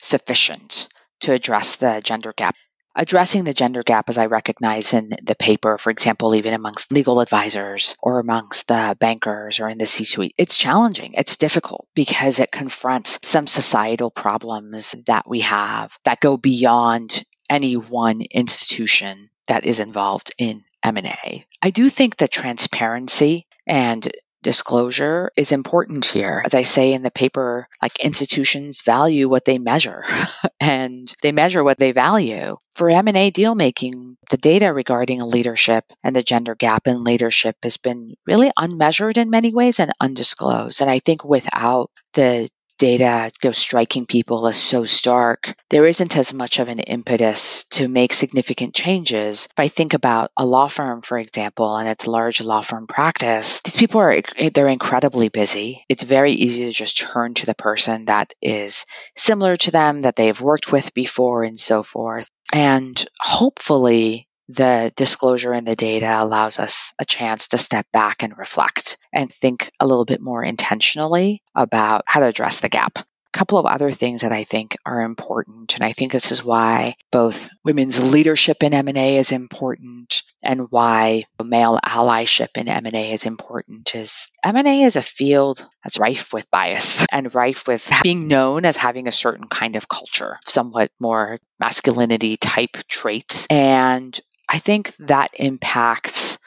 sufficient 0.00 0.88
to 1.20 1.32
address 1.32 1.76
the 1.76 2.00
gender 2.02 2.32
gap 2.34 2.56
addressing 2.94 3.44
the 3.44 3.54
gender 3.54 3.82
gap 3.82 4.08
as 4.08 4.18
I 4.18 4.26
recognize 4.26 4.92
in 4.92 5.10
the 5.22 5.34
paper, 5.34 5.78
for 5.78 5.90
example, 5.90 6.34
even 6.34 6.54
amongst 6.54 6.92
legal 6.92 7.20
advisors 7.20 7.96
or 8.02 8.20
amongst 8.20 8.68
the 8.68 8.96
bankers 8.98 9.60
or 9.60 9.68
in 9.68 9.78
the 9.78 9.86
C 9.86 10.04
suite, 10.04 10.34
it's 10.38 10.58
challenging. 10.58 11.12
It's 11.14 11.36
difficult 11.36 11.86
because 11.94 12.38
it 12.38 12.52
confronts 12.52 13.18
some 13.22 13.46
societal 13.46 14.10
problems 14.10 14.94
that 15.06 15.28
we 15.28 15.40
have 15.40 15.96
that 16.04 16.20
go 16.20 16.36
beyond 16.36 17.24
any 17.48 17.76
one 17.76 18.22
institution 18.22 19.30
that 19.46 19.66
is 19.66 19.80
involved 19.80 20.32
in 20.38 20.64
M&A. 20.82 21.46
I 21.60 21.70
do 21.70 21.88
think 21.90 22.16
that 22.16 22.32
transparency 22.32 23.46
and 23.66 24.10
disclosure 24.42 25.30
is 25.36 25.52
important 25.52 26.04
here. 26.04 26.42
As 26.44 26.54
I 26.54 26.62
say 26.62 26.92
in 26.92 27.02
the 27.02 27.10
paper, 27.10 27.68
like 27.80 28.04
institutions 28.04 28.82
value 28.82 29.28
what 29.28 29.44
they 29.44 29.58
measure 29.58 30.04
and 30.60 31.12
they 31.22 31.32
measure 31.32 31.64
what 31.64 31.78
they 31.78 31.92
value. 31.92 32.56
For 32.74 32.90
M&A 32.90 33.30
deal 33.30 33.54
making, 33.54 34.16
the 34.30 34.36
data 34.36 34.72
regarding 34.72 35.20
leadership 35.20 35.84
and 36.02 36.16
the 36.16 36.22
gender 36.22 36.54
gap 36.54 36.86
in 36.86 37.04
leadership 37.04 37.56
has 37.62 37.76
been 37.76 38.14
really 38.26 38.50
unmeasured 38.56 39.18
in 39.18 39.30
many 39.30 39.52
ways 39.52 39.78
and 39.78 39.92
undisclosed. 40.00 40.80
And 40.80 40.90
I 40.90 40.98
think 40.98 41.24
without 41.24 41.90
the 42.14 42.48
data 42.82 43.30
go 43.40 43.52
striking 43.52 44.06
people 44.06 44.44
as 44.48 44.56
so 44.56 44.84
stark, 44.84 45.54
there 45.70 45.86
isn't 45.86 46.16
as 46.16 46.34
much 46.34 46.58
of 46.58 46.68
an 46.68 46.80
impetus 46.80 47.62
to 47.70 47.86
make 47.86 48.12
significant 48.12 48.74
changes. 48.74 49.46
If 49.46 49.52
I 49.56 49.68
think 49.68 49.94
about 49.94 50.32
a 50.36 50.44
law 50.44 50.66
firm, 50.66 51.00
for 51.02 51.16
example, 51.16 51.76
and 51.76 51.88
its 51.88 52.08
large 52.08 52.40
law 52.40 52.62
firm 52.62 52.88
practice, 52.88 53.60
these 53.60 53.76
people 53.76 54.00
are 54.00 54.20
they're 54.52 54.66
incredibly 54.66 55.28
busy. 55.28 55.84
It's 55.88 56.02
very 56.02 56.32
easy 56.32 56.64
to 56.64 56.72
just 56.72 56.98
turn 56.98 57.34
to 57.34 57.46
the 57.46 57.54
person 57.54 58.06
that 58.06 58.34
is 58.42 58.84
similar 59.16 59.54
to 59.58 59.70
them, 59.70 60.00
that 60.00 60.16
they've 60.16 60.40
worked 60.40 60.72
with 60.72 60.92
before, 60.92 61.44
and 61.44 61.60
so 61.60 61.84
forth. 61.84 62.28
And 62.52 63.06
hopefully, 63.20 64.26
the 64.54 64.92
disclosure 64.96 65.54
in 65.54 65.64
the 65.64 65.76
data 65.76 66.14
allows 66.18 66.58
us 66.58 66.92
a 66.98 67.04
chance 67.04 67.48
to 67.48 67.58
step 67.58 67.86
back 67.92 68.22
and 68.22 68.36
reflect 68.36 68.98
and 69.12 69.32
think 69.32 69.70
a 69.80 69.86
little 69.86 70.04
bit 70.04 70.20
more 70.20 70.44
intentionally 70.44 71.42
about 71.54 72.04
how 72.06 72.20
to 72.20 72.26
address 72.26 72.60
the 72.60 72.68
gap. 72.68 72.98
A 72.98 73.38
couple 73.38 73.56
of 73.56 73.64
other 73.64 73.90
things 73.90 74.20
that 74.20 74.32
I 74.32 74.44
think 74.44 74.76
are 74.84 75.00
important, 75.00 75.74
and 75.74 75.82
I 75.82 75.92
think 75.92 76.12
this 76.12 76.32
is 76.32 76.44
why 76.44 76.96
both 77.10 77.48
women's 77.64 78.12
leadership 78.12 78.62
in 78.62 78.74
M&A 78.74 79.16
is 79.16 79.32
important 79.32 80.22
and 80.42 80.70
why 80.70 81.24
male 81.42 81.80
allyship 81.82 82.58
in 82.58 82.68
M&A 82.68 83.12
is 83.12 83.24
important 83.24 83.94
is 83.94 84.28
M&A 84.44 84.82
is 84.82 84.96
a 84.96 85.02
field 85.02 85.66
that's 85.82 85.98
rife 85.98 86.34
with 86.34 86.50
bias 86.50 87.06
and 87.10 87.34
rife 87.34 87.66
with 87.66 87.90
being 88.02 88.28
known 88.28 88.66
as 88.66 88.76
having 88.76 89.08
a 89.08 89.12
certain 89.12 89.48
kind 89.48 89.76
of 89.76 89.88
culture, 89.88 90.38
somewhat 90.44 90.90
more 91.00 91.40
masculinity 91.58 92.36
type 92.36 92.76
traits. 92.86 93.46
And 93.46 94.20
I 94.52 94.58
think 94.58 94.94
that 94.98 95.30
impacts 95.34 96.38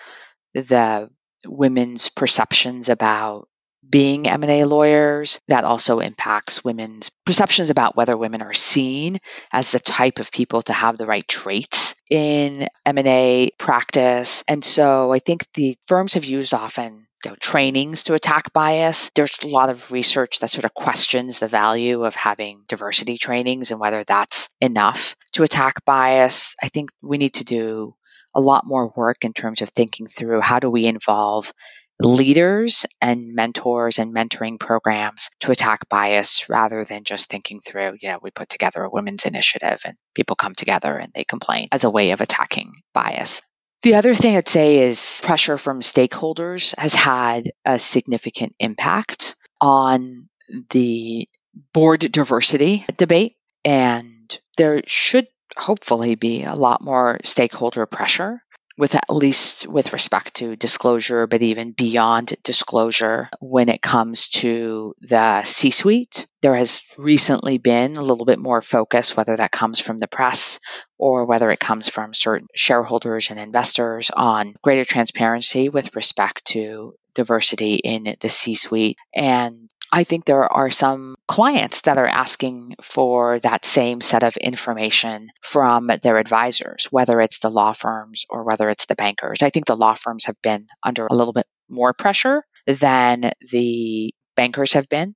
the 0.53 1.09
women's 1.45 2.09
perceptions 2.09 2.89
about 2.89 3.47
being 3.87 4.27
M&A 4.27 4.65
lawyers. 4.65 5.41
That 5.47 5.63
also 5.63 5.99
impacts 5.99 6.63
women's 6.63 7.09
perceptions 7.25 7.71
about 7.71 7.95
whether 7.95 8.15
women 8.15 8.43
are 8.43 8.53
seen 8.53 9.19
as 9.51 9.71
the 9.71 9.79
type 9.79 10.19
of 10.19 10.31
people 10.31 10.61
to 10.63 10.73
have 10.73 10.97
the 10.97 11.07
right 11.07 11.27
traits 11.27 11.95
in 12.09 12.67
M&A 12.85 13.51
practice. 13.57 14.43
And 14.47 14.63
so 14.63 15.11
I 15.11 15.19
think 15.19 15.45
the 15.53 15.75
firms 15.87 16.13
have 16.13 16.25
used 16.25 16.53
often 16.53 17.07
you 17.25 17.31
know, 17.31 17.37
trainings 17.39 18.03
to 18.03 18.13
attack 18.13 18.53
bias. 18.53 19.09
There's 19.15 19.35
a 19.43 19.47
lot 19.47 19.71
of 19.71 19.91
research 19.91 20.39
that 20.39 20.51
sort 20.51 20.63
of 20.63 20.75
questions 20.75 21.39
the 21.39 21.47
value 21.47 22.03
of 22.03 22.13
having 22.13 22.61
diversity 22.67 23.17
trainings 23.17 23.71
and 23.71 23.79
whether 23.79 24.03
that's 24.03 24.49
enough 24.61 25.15
to 25.33 25.41
attack 25.41 25.83
bias. 25.85 26.55
I 26.61 26.69
think 26.69 26.91
we 27.01 27.17
need 27.17 27.33
to 27.35 27.43
do 27.43 27.95
a 28.35 28.39
lot 28.39 28.67
more 28.67 28.93
work 28.95 29.25
in 29.25 29.33
terms 29.33 29.63
of 29.63 29.69
thinking 29.69 30.05
through 30.05 30.39
how 30.39 30.59
do 30.59 30.69
we 30.69 30.85
involve 30.85 31.51
leaders 31.99 32.85
and 33.01 33.33
mentors 33.33 33.97
and 33.97 34.15
mentoring 34.15 34.59
programs 34.59 35.31
to 35.39 35.51
attack 35.51 35.89
bias 35.89 36.47
rather 36.47 36.83
than 36.83 37.05
just 37.05 37.31
thinking 37.31 37.59
through, 37.59 37.97
you 38.01 38.09
know, 38.09 38.19
we 38.21 38.29
put 38.29 38.49
together 38.49 38.83
a 38.83 38.89
women's 38.89 39.25
initiative 39.25 39.81
and 39.83 39.97
people 40.13 40.35
come 40.35 40.53
together 40.53 40.95
and 40.95 41.11
they 41.15 41.23
complain 41.23 41.69
as 41.71 41.85
a 41.85 41.89
way 41.89 42.11
of 42.11 42.21
attacking 42.21 42.73
bias. 42.93 43.41
The 43.85 43.93
other 43.93 44.15
thing 44.15 44.35
I'd 44.35 44.49
say 44.49 44.79
is 44.79 45.21
pressure 45.23 45.59
from 45.59 45.81
stakeholders 45.81 46.73
has 46.75 46.95
had 46.95 47.51
a 47.63 47.77
significant 47.77 48.55
impact 48.59 49.35
on 49.61 50.27
the 50.71 51.29
board 51.71 51.99
diversity 51.99 52.83
debate. 52.97 53.35
And 53.63 54.35
there 54.57 54.81
should 54.87 55.27
hopefully 55.55 56.15
be 56.15 56.45
a 56.45 56.55
lot 56.55 56.81
more 56.81 57.19
stakeholder 57.23 57.85
pressure 57.85 58.41
with 58.77 58.95
at 58.95 59.09
least 59.09 59.67
with 59.67 59.93
respect 59.93 60.35
to 60.35 60.55
disclosure, 60.55 61.27
but 61.27 61.41
even 61.41 61.71
beyond 61.71 62.33
disclosure 62.43 63.29
when 63.39 63.69
it 63.69 63.81
comes 63.81 64.27
to 64.29 64.93
the 65.01 65.43
C 65.43 65.71
suite. 65.71 66.27
There 66.41 66.55
has 66.55 66.83
recently 66.97 67.57
been 67.57 67.97
a 67.97 68.01
little 68.01 68.25
bit 68.25 68.39
more 68.39 68.61
focus, 68.61 69.15
whether 69.15 69.37
that 69.37 69.51
comes 69.51 69.79
from 69.79 69.97
the 69.97 70.07
press 70.07 70.59
or 70.97 71.25
whether 71.25 71.49
it 71.49 71.59
comes 71.59 71.89
from 71.89 72.13
certain 72.13 72.47
shareholders 72.53 73.31
and 73.31 73.39
investors, 73.39 74.11
on 74.11 74.53
greater 74.61 74.85
transparency 74.85 75.69
with 75.69 75.95
respect 75.95 76.45
to 76.45 76.93
diversity 77.15 77.75
in 77.75 78.15
the 78.19 78.29
C 78.29 78.55
suite. 78.55 78.97
And 79.13 79.69
I 79.95 80.03
think 80.03 80.25
there 80.25 80.43
are 80.43 80.71
some 80.71 81.15
clients 81.25 81.81
that 81.81 81.97
are 81.97 82.05
asking 82.05 82.75
for 82.81 83.39
that 83.39 83.63
same 83.63 84.01
set 84.01 84.23
of 84.23 84.35
information 84.35 85.29
from 85.41 85.89
their 86.03 86.17
advisors, 86.17 86.89
whether 86.91 87.21
it's 87.21 87.39
the 87.39 87.49
law 87.49 87.71
firms 87.71 88.25
or 88.29 88.43
whether 88.43 88.69
it's 88.69 88.87
the 88.87 88.95
bankers. 88.95 89.41
I 89.41 89.51
think 89.51 89.67
the 89.67 89.77
law 89.77 89.93
firms 89.93 90.25
have 90.25 90.35
been 90.41 90.67
under 90.83 91.07
a 91.07 91.15
little 91.15 91.31
bit 91.31 91.45
more 91.69 91.93
pressure 91.93 92.43
than 92.67 93.31
the 93.53 94.13
bankers 94.35 94.73
have 94.73 94.89
been. 94.89 95.15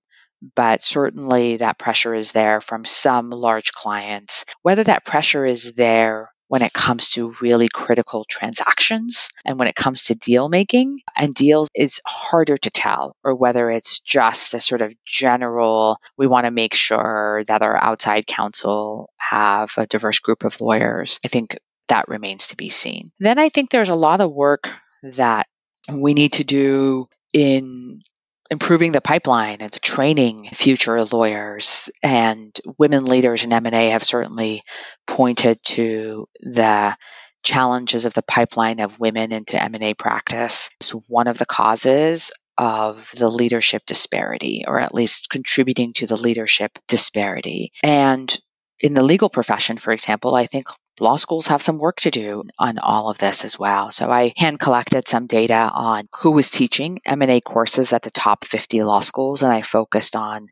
But 0.55 0.81
certainly 0.81 1.57
that 1.57 1.77
pressure 1.77 2.15
is 2.15 2.31
there 2.31 2.61
from 2.61 2.85
some 2.85 3.31
large 3.31 3.73
clients. 3.73 4.45
Whether 4.61 4.85
that 4.85 5.03
pressure 5.03 5.45
is 5.45 5.73
there 5.73 6.29
when 6.49 6.61
it 6.61 6.73
comes 6.73 7.11
to 7.11 7.35
really 7.39 7.69
critical 7.69 8.25
transactions 8.27 9.29
and 9.45 9.57
when 9.57 9.69
it 9.69 9.75
comes 9.75 10.03
to 10.03 10.15
deal 10.15 10.49
making. 10.49 10.99
And 11.15 11.33
deals 11.33 11.69
is 11.73 12.01
harder 12.05 12.57
to 12.57 12.69
tell 12.69 13.15
or 13.23 13.35
whether 13.35 13.69
it's 13.69 13.99
just 13.99 14.51
the 14.51 14.59
sort 14.59 14.81
of 14.81 14.93
general 15.05 15.97
we 16.17 16.27
want 16.27 16.45
to 16.45 16.51
make 16.51 16.73
sure 16.73 17.43
that 17.47 17.61
our 17.61 17.81
outside 17.81 18.27
counsel 18.27 19.09
have 19.17 19.71
a 19.77 19.87
diverse 19.87 20.19
group 20.19 20.43
of 20.43 20.59
lawyers. 20.59 21.19
I 21.23 21.29
think 21.29 21.57
that 21.87 22.07
remains 22.07 22.47
to 22.47 22.57
be 22.57 22.69
seen. 22.69 23.11
Then 23.19 23.39
i 23.39 23.49
think 23.49 23.69
there's 23.69 23.89
a 23.89 23.95
lot 23.95 24.21
of 24.21 24.31
work 24.31 24.71
that 25.03 25.47
we 25.91 26.13
need 26.13 26.33
to 26.33 26.43
do 26.43 27.07
in 27.33 28.01
improving 28.49 28.91
the 28.91 29.01
pipeline 29.01 29.57
and 29.61 29.81
training 29.81 30.49
future 30.53 31.03
lawyers 31.03 31.89
and 32.01 32.59
women 32.77 33.05
leaders 33.05 33.43
in 33.43 33.53
M&A 33.53 33.89
have 33.89 34.03
certainly 34.03 34.63
pointed 35.05 35.61
to 35.63 36.27
the 36.41 36.95
challenges 37.43 38.05
of 38.05 38.13
the 38.13 38.23
pipeline 38.23 38.79
of 38.79 38.99
women 38.99 39.31
into 39.31 39.61
M&A 39.61 39.93
practice. 39.93 40.69
It's 40.79 40.89
one 40.89 41.27
of 41.27 41.37
the 41.37 41.45
causes 41.45 42.31
of 42.57 43.09
the 43.15 43.29
leadership 43.29 43.83
disparity 43.85 44.65
or 44.67 44.79
at 44.79 44.93
least 44.93 45.29
contributing 45.29 45.93
to 45.93 46.07
the 46.07 46.17
leadership 46.17 46.77
disparity. 46.87 47.71
And 47.83 48.37
in 48.79 48.93
the 48.93 49.03
legal 49.03 49.29
profession, 49.29 49.77
for 49.77 49.93
example, 49.93 50.35
I 50.35 50.47
think 50.47 50.67
law 51.01 51.15
schools 51.15 51.47
have 51.47 51.61
some 51.61 51.77
work 51.77 51.97
to 52.01 52.11
do 52.11 52.43
on 52.57 52.79
all 52.79 53.09
of 53.09 53.17
this 53.17 53.45
as 53.45 53.57
well. 53.57 53.91
So 53.91 54.09
I 54.09 54.33
hand 54.37 54.59
collected 54.59 55.07
some 55.07 55.27
data 55.27 55.69
on 55.73 56.07
who 56.17 56.31
was 56.31 56.49
teaching 56.49 56.99
M&A 57.05 57.41
courses 57.41 57.93
at 57.93 58.01
the 58.01 58.11
top 58.11 58.45
50 58.45 58.83
law 58.83 59.01
schools 59.01 59.43
and 59.43 59.53
I 59.53 59.61
focused 59.61 60.15
on 60.15 60.47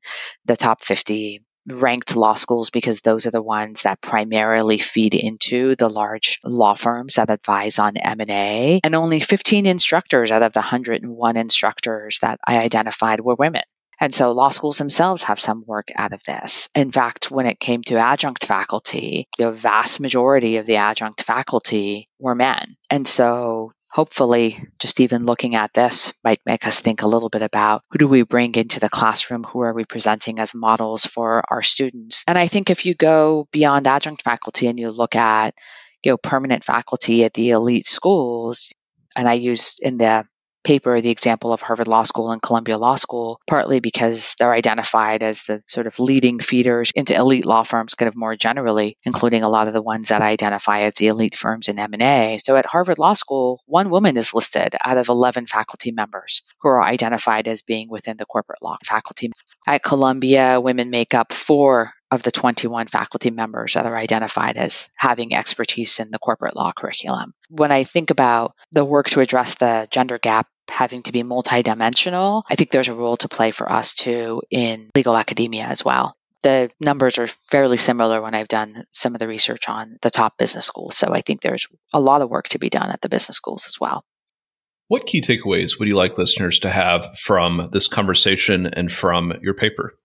the 0.45 0.55
top 0.55 0.83
50 0.83 1.43
ranked 1.67 2.15
law 2.15 2.33
schools 2.33 2.69
because 2.69 3.01
those 3.01 3.25
are 3.25 3.31
the 3.31 3.41
ones 3.41 3.81
that 3.81 4.01
primarily 4.01 4.77
feed 4.77 5.13
into 5.13 5.75
the 5.75 5.89
large 5.89 6.39
law 6.43 6.73
firms 6.73 7.15
that 7.15 7.29
advise 7.29 7.77
on 7.77 7.97
M&A 7.97 8.79
and 8.83 8.95
only 8.95 9.19
15 9.19 9.65
instructors 9.65 10.31
out 10.31 10.43
of 10.43 10.53
the 10.53 10.59
101 10.59 11.37
instructors 11.37 12.19
that 12.21 12.39
I 12.45 12.59
identified 12.59 13.19
were 13.19 13.35
women. 13.35 13.63
And 13.99 14.13
so 14.13 14.31
law 14.31 14.49
schools 14.49 14.77
themselves 14.77 15.23
have 15.23 15.39
some 15.39 15.63
work 15.65 15.87
out 15.95 16.13
of 16.13 16.23
this. 16.23 16.69
In 16.75 16.91
fact, 16.91 17.31
when 17.31 17.47
it 17.47 17.59
came 17.59 17.83
to 17.83 17.97
adjunct 17.97 18.45
faculty, 18.45 19.27
the 19.37 19.51
vast 19.51 19.99
majority 19.99 20.57
of 20.57 20.65
the 20.65 20.77
adjunct 20.77 21.23
faculty 21.23 22.09
were 22.19 22.35
men. 22.35 22.75
And 22.89 23.07
so 23.07 23.71
hopefully 23.89 24.57
just 24.79 24.99
even 24.99 25.25
looking 25.25 25.55
at 25.55 25.73
this 25.73 26.13
might 26.23 26.39
make 26.45 26.67
us 26.67 26.79
think 26.81 27.01
a 27.01 27.07
little 27.07 27.29
bit 27.29 27.41
about 27.41 27.81
who 27.89 27.97
do 27.97 28.07
we 28.07 28.21
bring 28.21 28.53
into 28.55 28.79
the 28.79 28.89
classroom 28.89 29.43
who 29.43 29.61
are 29.61 29.73
we 29.73 29.85
presenting 29.85 30.39
as 30.39 30.53
models 30.53 31.05
for 31.05 31.41
our 31.49 31.63
students 31.63 32.23
and 32.27 32.37
i 32.37 32.47
think 32.47 32.69
if 32.69 32.85
you 32.85 32.93
go 32.93 33.47
beyond 33.51 33.87
adjunct 33.87 34.21
faculty 34.21 34.67
and 34.67 34.77
you 34.77 34.91
look 34.91 35.15
at 35.15 35.55
you 36.03 36.11
know 36.11 36.17
permanent 36.17 36.63
faculty 36.63 37.23
at 37.23 37.33
the 37.33 37.51
elite 37.51 37.87
schools 37.87 38.69
and 39.15 39.27
i 39.27 39.33
use 39.33 39.79
in 39.79 39.97
the 39.97 40.25
paper 40.67 40.99
the 40.99 41.09
example 41.09 41.53
of 41.53 41.61
Harvard 41.61 41.87
Law 41.87 42.03
School 42.03 42.29
and 42.29 42.41
Columbia 42.41 42.77
Law 42.77 42.97
School, 42.97 43.39
partly 43.47 43.79
because 43.79 44.35
they're 44.37 44.51
identified 44.51 45.23
as 45.23 45.45
the 45.45 45.63
sort 45.69 45.87
of 45.87 45.97
leading 45.97 46.41
feeders 46.41 46.91
into 46.93 47.15
elite 47.15 47.45
law 47.45 47.63
firms 47.63 47.95
kind 47.95 48.09
of 48.09 48.17
more 48.17 48.35
generally, 48.35 48.97
including 49.05 49.43
a 49.43 49.49
lot 49.49 49.69
of 49.69 49.73
the 49.73 49.81
ones 49.81 50.09
that 50.09 50.21
identify 50.21 50.81
as 50.81 50.95
the 50.95 51.07
elite 51.07 51.35
firms 51.35 51.69
in 51.69 51.79
M&A. 51.79 52.37
So 52.43 52.57
at 52.57 52.65
Harvard 52.65 52.99
Law 52.99 53.13
School, 53.13 53.61
one 53.65 53.89
woman 53.89 54.17
is 54.17 54.33
listed 54.33 54.75
out 54.83 54.97
of 54.97 55.07
11 55.07 55.45
faculty 55.45 55.93
members 55.93 56.41
who 56.59 56.67
are 56.67 56.83
identified 56.83 57.47
as 57.47 57.61
being 57.61 57.89
within 57.89 58.17
the 58.17 58.25
corporate 58.25 58.61
law 58.61 58.75
faculty. 58.83 59.31
At 59.65 59.83
Columbia, 59.83 60.59
women 60.59 60.89
make 60.89 61.13
up 61.13 61.31
four 61.31 61.93
of 62.11 62.23
the 62.23 62.31
21 62.31 62.87
faculty 62.87 63.31
members 63.31 63.73
that 63.73 63.85
are 63.85 63.97
identified 63.97 64.57
as 64.57 64.89
having 64.95 65.33
expertise 65.33 65.99
in 65.99 66.11
the 66.11 66.19
corporate 66.19 66.55
law 66.55 66.71
curriculum. 66.71 67.33
When 67.49 67.71
I 67.71 67.83
think 67.83 68.09
about 68.09 68.53
the 68.71 68.85
work 68.85 69.09
to 69.09 69.19
address 69.19 69.55
the 69.55 69.87
gender 69.91 70.17
gap 70.17 70.47
having 70.69 71.03
to 71.03 71.11
be 71.11 71.23
multidimensional, 71.23 72.43
I 72.49 72.55
think 72.55 72.71
there's 72.71 72.87
a 72.87 72.93
role 72.93 73.17
to 73.17 73.27
play 73.27 73.51
for 73.51 73.71
us 73.71 73.93
too 73.93 74.41
in 74.49 74.89
legal 74.95 75.17
academia 75.17 75.65
as 75.65 75.83
well. 75.83 76.15
The 76.43 76.69
numbers 76.79 77.17
are 77.17 77.27
fairly 77.49 77.77
similar 77.77 78.21
when 78.21 78.35
I've 78.35 78.47
done 78.47 78.83
some 78.91 79.15
of 79.15 79.19
the 79.19 79.27
research 79.27 79.67
on 79.67 79.97
the 80.01 80.11
top 80.11 80.37
business 80.37 80.65
schools. 80.65 80.95
So 80.95 81.11
I 81.11 81.21
think 81.21 81.41
there's 81.41 81.67
a 81.93 81.99
lot 81.99 82.21
of 82.21 82.29
work 82.29 82.49
to 82.49 82.59
be 82.59 82.69
done 82.69 82.89
at 82.89 83.01
the 83.01 83.09
business 83.09 83.37
schools 83.37 83.65
as 83.65 83.79
well. 83.79 84.03
What 84.87 85.05
key 85.05 85.21
takeaways 85.21 85.77
would 85.77 85.89
you 85.89 85.95
like 85.95 86.17
listeners 86.17 86.59
to 86.59 86.69
have 86.69 87.17
from 87.17 87.69
this 87.73 87.89
conversation 87.89 88.67
and 88.67 88.89
from 88.89 89.33
your 89.41 89.53
paper? 89.53 89.97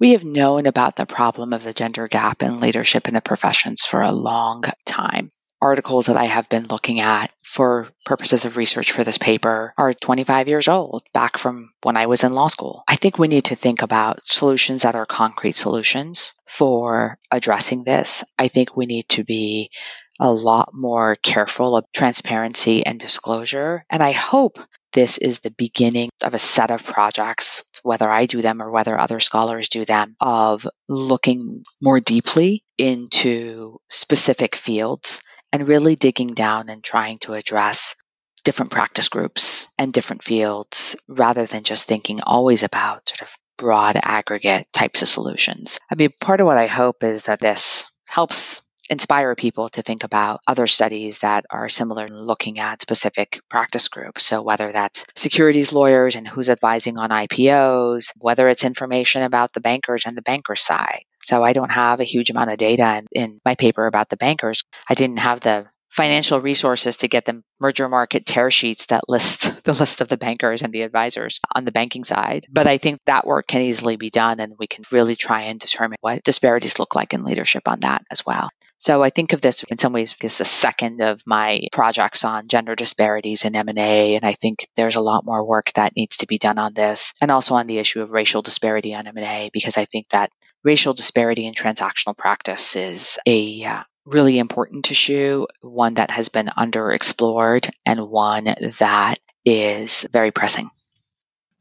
We 0.00 0.10
have 0.10 0.24
known 0.24 0.66
about 0.66 0.96
the 0.96 1.06
problem 1.06 1.52
of 1.52 1.62
the 1.62 1.72
gender 1.72 2.08
gap 2.08 2.42
in 2.42 2.60
leadership 2.60 3.06
in 3.06 3.14
the 3.14 3.20
professions 3.20 3.84
for 3.84 4.02
a 4.02 4.10
long 4.10 4.64
time. 4.84 5.30
Articles 5.62 6.06
that 6.06 6.16
I 6.16 6.24
have 6.24 6.48
been 6.48 6.66
looking 6.66 7.00
at 7.00 7.32
for 7.42 7.88
purposes 8.04 8.44
of 8.44 8.56
research 8.56 8.90
for 8.90 9.04
this 9.04 9.18
paper 9.18 9.72
are 9.78 9.94
25 9.94 10.48
years 10.48 10.66
old, 10.68 11.04
back 11.14 11.38
from 11.38 11.72
when 11.82 11.96
I 11.96 12.06
was 12.06 12.24
in 12.24 12.32
law 12.32 12.48
school. 12.48 12.82
I 12.88 12.96
think 12.96 13.18
we 13.18 13.28
need 13.28 13.46
to 13.46 13.54
think 13.54 13.82
about 13.82 14.20
solutions 14.26 14.82
that 14.82 14.96
are 14.96 15.06
concrete 15.06 15.54
solutions 15.54 16.34
for 16.46 17.16
addressing 17.30 17.84
this. 17.84 18.24
I 18.36 18.48
think 18.48 18.76
we 18.76 18.86
need 18.86 19.08
to 19.10 19.24
be 19.24 19.70
a 20.18 20.30
lot 20.30 20.70
more 20.74 21.16
careful 21.16 21.76
of 21.76 21.86
transparency 21.92 22.84
and 22.84 22.98
disclosure. 22.98 23.84
And 23.88 24.02
I 24.02 24.12
hope 24.12 24.58
this 24.92 25.18
is 25.18 25.40
the 25.40 25.50
beginning 25.50 26.10
of 26.22 26.34
a 26.34 26.38
set 26.38 26.70
of 26.70 26.84
projects, 26.84 27.64
whether 27.84 28.10
I 28.10 28.26
do 28.26 28.42
them 28.42 28.60
or 28.60 28.70
whether 28.70 28.98
other 28.98 29.20
scholars 29.20 29.68
do 29.68 29.84
them, 29.84 30.16
of 30.20 30.66
looking 30.88 31.62
more 31.80 32.00
deeply 32.00 32.64
into 32.78 33.78
specific 33.88 34.56
fields 34.56 35.22
and 35.52 35.68
really 35.68 35.94
digging 35.94 36.34
down 36.34 36.68
and 36.68 36.82
trying 36.82 37.18
to 37.18 37.34
address 37.34 37.94
different 38.42 38.72
practice 38.72 39.08
groups 39.08 39.68
and 39.78 39.92
different 39.92 40.22
fields 40.22 40.96
rather 41.08 41.46
than 41.46 41.62
just 41.62 41.86
thinking 41.86 42.20
always 42.22 42.62
about 42.62 43.08
sort 43.08 43.22
of 43.22 43.36
broad 43.56 43.98
aggregate 44.02 44.66
types 44.72 45.02
of 45.02 45.08
solutions. 45.08 45.78
I 45.90 45.94
mean, 45.94 46.10
part 46.20 46.40
of 46.40 46.46
what 46.46 46.58
I 46.58 46.66
hope 46.66 47.04
is 47.04 47.24
that 47.24 47.40
this 47.40 47.90
helps 48.08 48.62
inspire 48.90 49.34
people 49.34 49.68
to 49.70 49.82
think 49.82 50.04
about 50.04 50.40
other 50.46 50.66
studies 50.66 51.20
that 51.20 51.44
are 51.50 51.68
similar 51.68 52.08
looking 52.08 52.58
at 52.58 52.82
specific 52.82 53.40
practice 53.48 53.88
groups. 53.88 54.24
So 54.24 54.42
whether 54.42 54.72
that's 54.72 55.06
securities 55.16 55.72
lawyers 55.72 56.16
and 56.16 56.26
who's 56.26 56.50
advising 56.50 56.98
on 56.98 57.10
IPOs, 57.10 58.12
whether 58.18 58.48
it's 58.48 58.64
information 58.64 59.22
about 59.22 59.52
the 59.52 59.60
bankers 59.60 60.04
and 60.06 60.16
the 60.16 60.22
banker 60.22 60.56
side. 60.56 61.04
So 61.22 61.42
I 61.42 61.54
don't 61.54 61.72
have 61.72 62.00
a 62.00 62.04
huge 62.04 62.30
amount 62.30 62.50
of 62.50 62.58
data 62.58 62.98
in, 62.98 63.22
in 63.22 63.40
my 63.44 63.54
paper 63.54 63.86
about 63.86 64.08
the 64.08 64.16
bankers. 64.16 64.64
I 64.88 64.94
didn't 64.94 65.18
have 65.18 65.40
the 65.40 65.66
financial 65.94 66.40
resources 66.40 66.96
to 66.98 67.08
get 67.08 67.24
the 67.24 67.40
merger 67.60 67.88
market 67.88 68.26
tear 68.26 68.50
sheets 68.50 68.86
that 68.86 69.08
list 69.08 69.62
the 69.64 69.72
list 69.72 70.00
of 70.00 70.08
the 70.08 70.16
bankers 70.16 70.62
and 70.62 70.72
the 70.72 70.82
advisors 70.82 71.38
on 71.54 71.64
the 71.64 71.70
banking 71.70 72.02
side. 72.02 72.46
But 72.50 72.66
I 72.66 72.78
think 72.78 73.00
that 73.06 73.26
work 73.26 73.46
can 73.46 73.62
easily 73.62 73.94
be 73.96 74.10
done 74.10 74.40
and 74.40 74.54
we 74.58 74.66
can 74.66 74.84
really 74.90 75.14
try 75.14 75.42
and 75.42 75.60
determine 75.60 75.98
what 76.00 76.24
disparities 76.24 76.80
look 76.80 76.96
like 76.96 77.14
in 77.14 77.22
leadership 77.22 77.68
on 77.68 77.80
that 77.80 78.02
as 78.10 78.26
well. 78.26 78.50
So 78.78 79.04
I 79.04 79.10
think 79.10 79.32
of 79.32 79.40
this 79.40 79.62
in 79.62 79.78
some 79.78 79.92
ways 79.92 80.16
as 80.20 80.36
the 80.36 80.44
second 80.44 81.00
of 81.00 81.22
my 81.26 81.60
projects 81.70 82.24
on 82.24 82.48
gender 82.48 82.74
disparities 82.74 83.44
in 83.44 83.54
M&A 83.54 84.16
and 84.16 84.24
I 84.24 84.32
think 84.32 84.66
there's 84.76 84.96
a 84.96 85.00
lot 85.00 85.24
more 85.24 85.46
work 85.46 85.72
that 85.74 85.94
needs 85.96 86.18
to 86.18 86.26
be 86.26 86.38
done 86.38 86.58
on 86.58 86.74
this 86.74 87.14
and 87.22 87.30
also 87.30 87.54
on 87.54 87.68
the 87.68 87.78
issue 87.78 88.02
of 88.02 88.10
racial 88.10 88.42
disparity 88.42 88.94
on 88.96 89.06
M&A 89.06 89.50
because 89.52 89.78
I 89.78 89.84
think 89.84 90.08
that 90.08 90.30
racial 90.64 90.92
disparity 90.92 91.46
in 91.46 91.54
transactional 91.54 92.16
practice 92.16 92.74
is 92.74 93.18
a 93.26 93.64
uh, 93.64 93.82
really 94.06 94.38
important 94.38 94.90
issue, 94.90 95.46
one 95.60 95.94
that 95.94 96.10
has 96.10 96.28
been 96.28 96.46
underexplored, 96.46 97.70
and 97.86 98.08
one 98.08 98.44
that 98.44 99.18
is 99.44 100.06
very 100.12 100.30
pressing. 100.30 100.70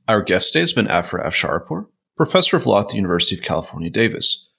Our 0.08 0.21
guest 0.21 0.51
today 0.51 0.62
has 0.62 0.73
been 0.73 0.88
Afra 0.88 1.25
Afsharipour, 1.25 1.88
professor 2.17 2.58
of 2.58 2.65
law 2.65 2.82
at 2.82 2.89
the 2.89 2.95
University 2.95 3.36
of 3.36 3.41
California, 3.41 3.89
Davis. 3.89 4.49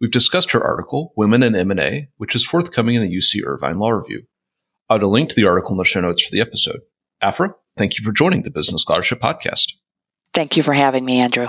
We've 0.00 0.10
discussed 0.10 0.52
her 0.52 0.62
article, 0.62 1.12
Women 1.16 1.42
in 1.42 1.54
M&A, 1.54 2.08
which 2.16 2.34
is 2.34 2.44
forthcoming 2.44 2.94
in 2.94 3.02
the 3.02 3.14
UC 3.14 3.44
Irvine 3.44 3.78
Law 3.78 3.90
Review. 3.90 4.24
I'll 4.88 4.96
add 4.96 5.02
a 5.02 5.08
link 5.08 5.28
to 5.30 5.36
the 5.36 5.46
article 5.46 5.72
in 5.72 5.78
the 5.78 5.84
show 5.84 6.00
notes 6.00 6.22
for 6.22 6.30
the 6.30 6.40
episode. 6.40 6.80
Afra, 7.20 7.54
thank 7.76 7.98
you 7.98 8.04
for 8.04 8.12
joining 8.12 8.42
the 8.42 8.50
Business 8.50 8.82
Scholarship 8.82 9.20
Podcast. 9.20 9.72
Thank 10.32 10.56
you 10.56 10.62
for 10.62 10.72
having 10.72 11.04
me, 11.04 11.20
Andrew. 11.20 11.48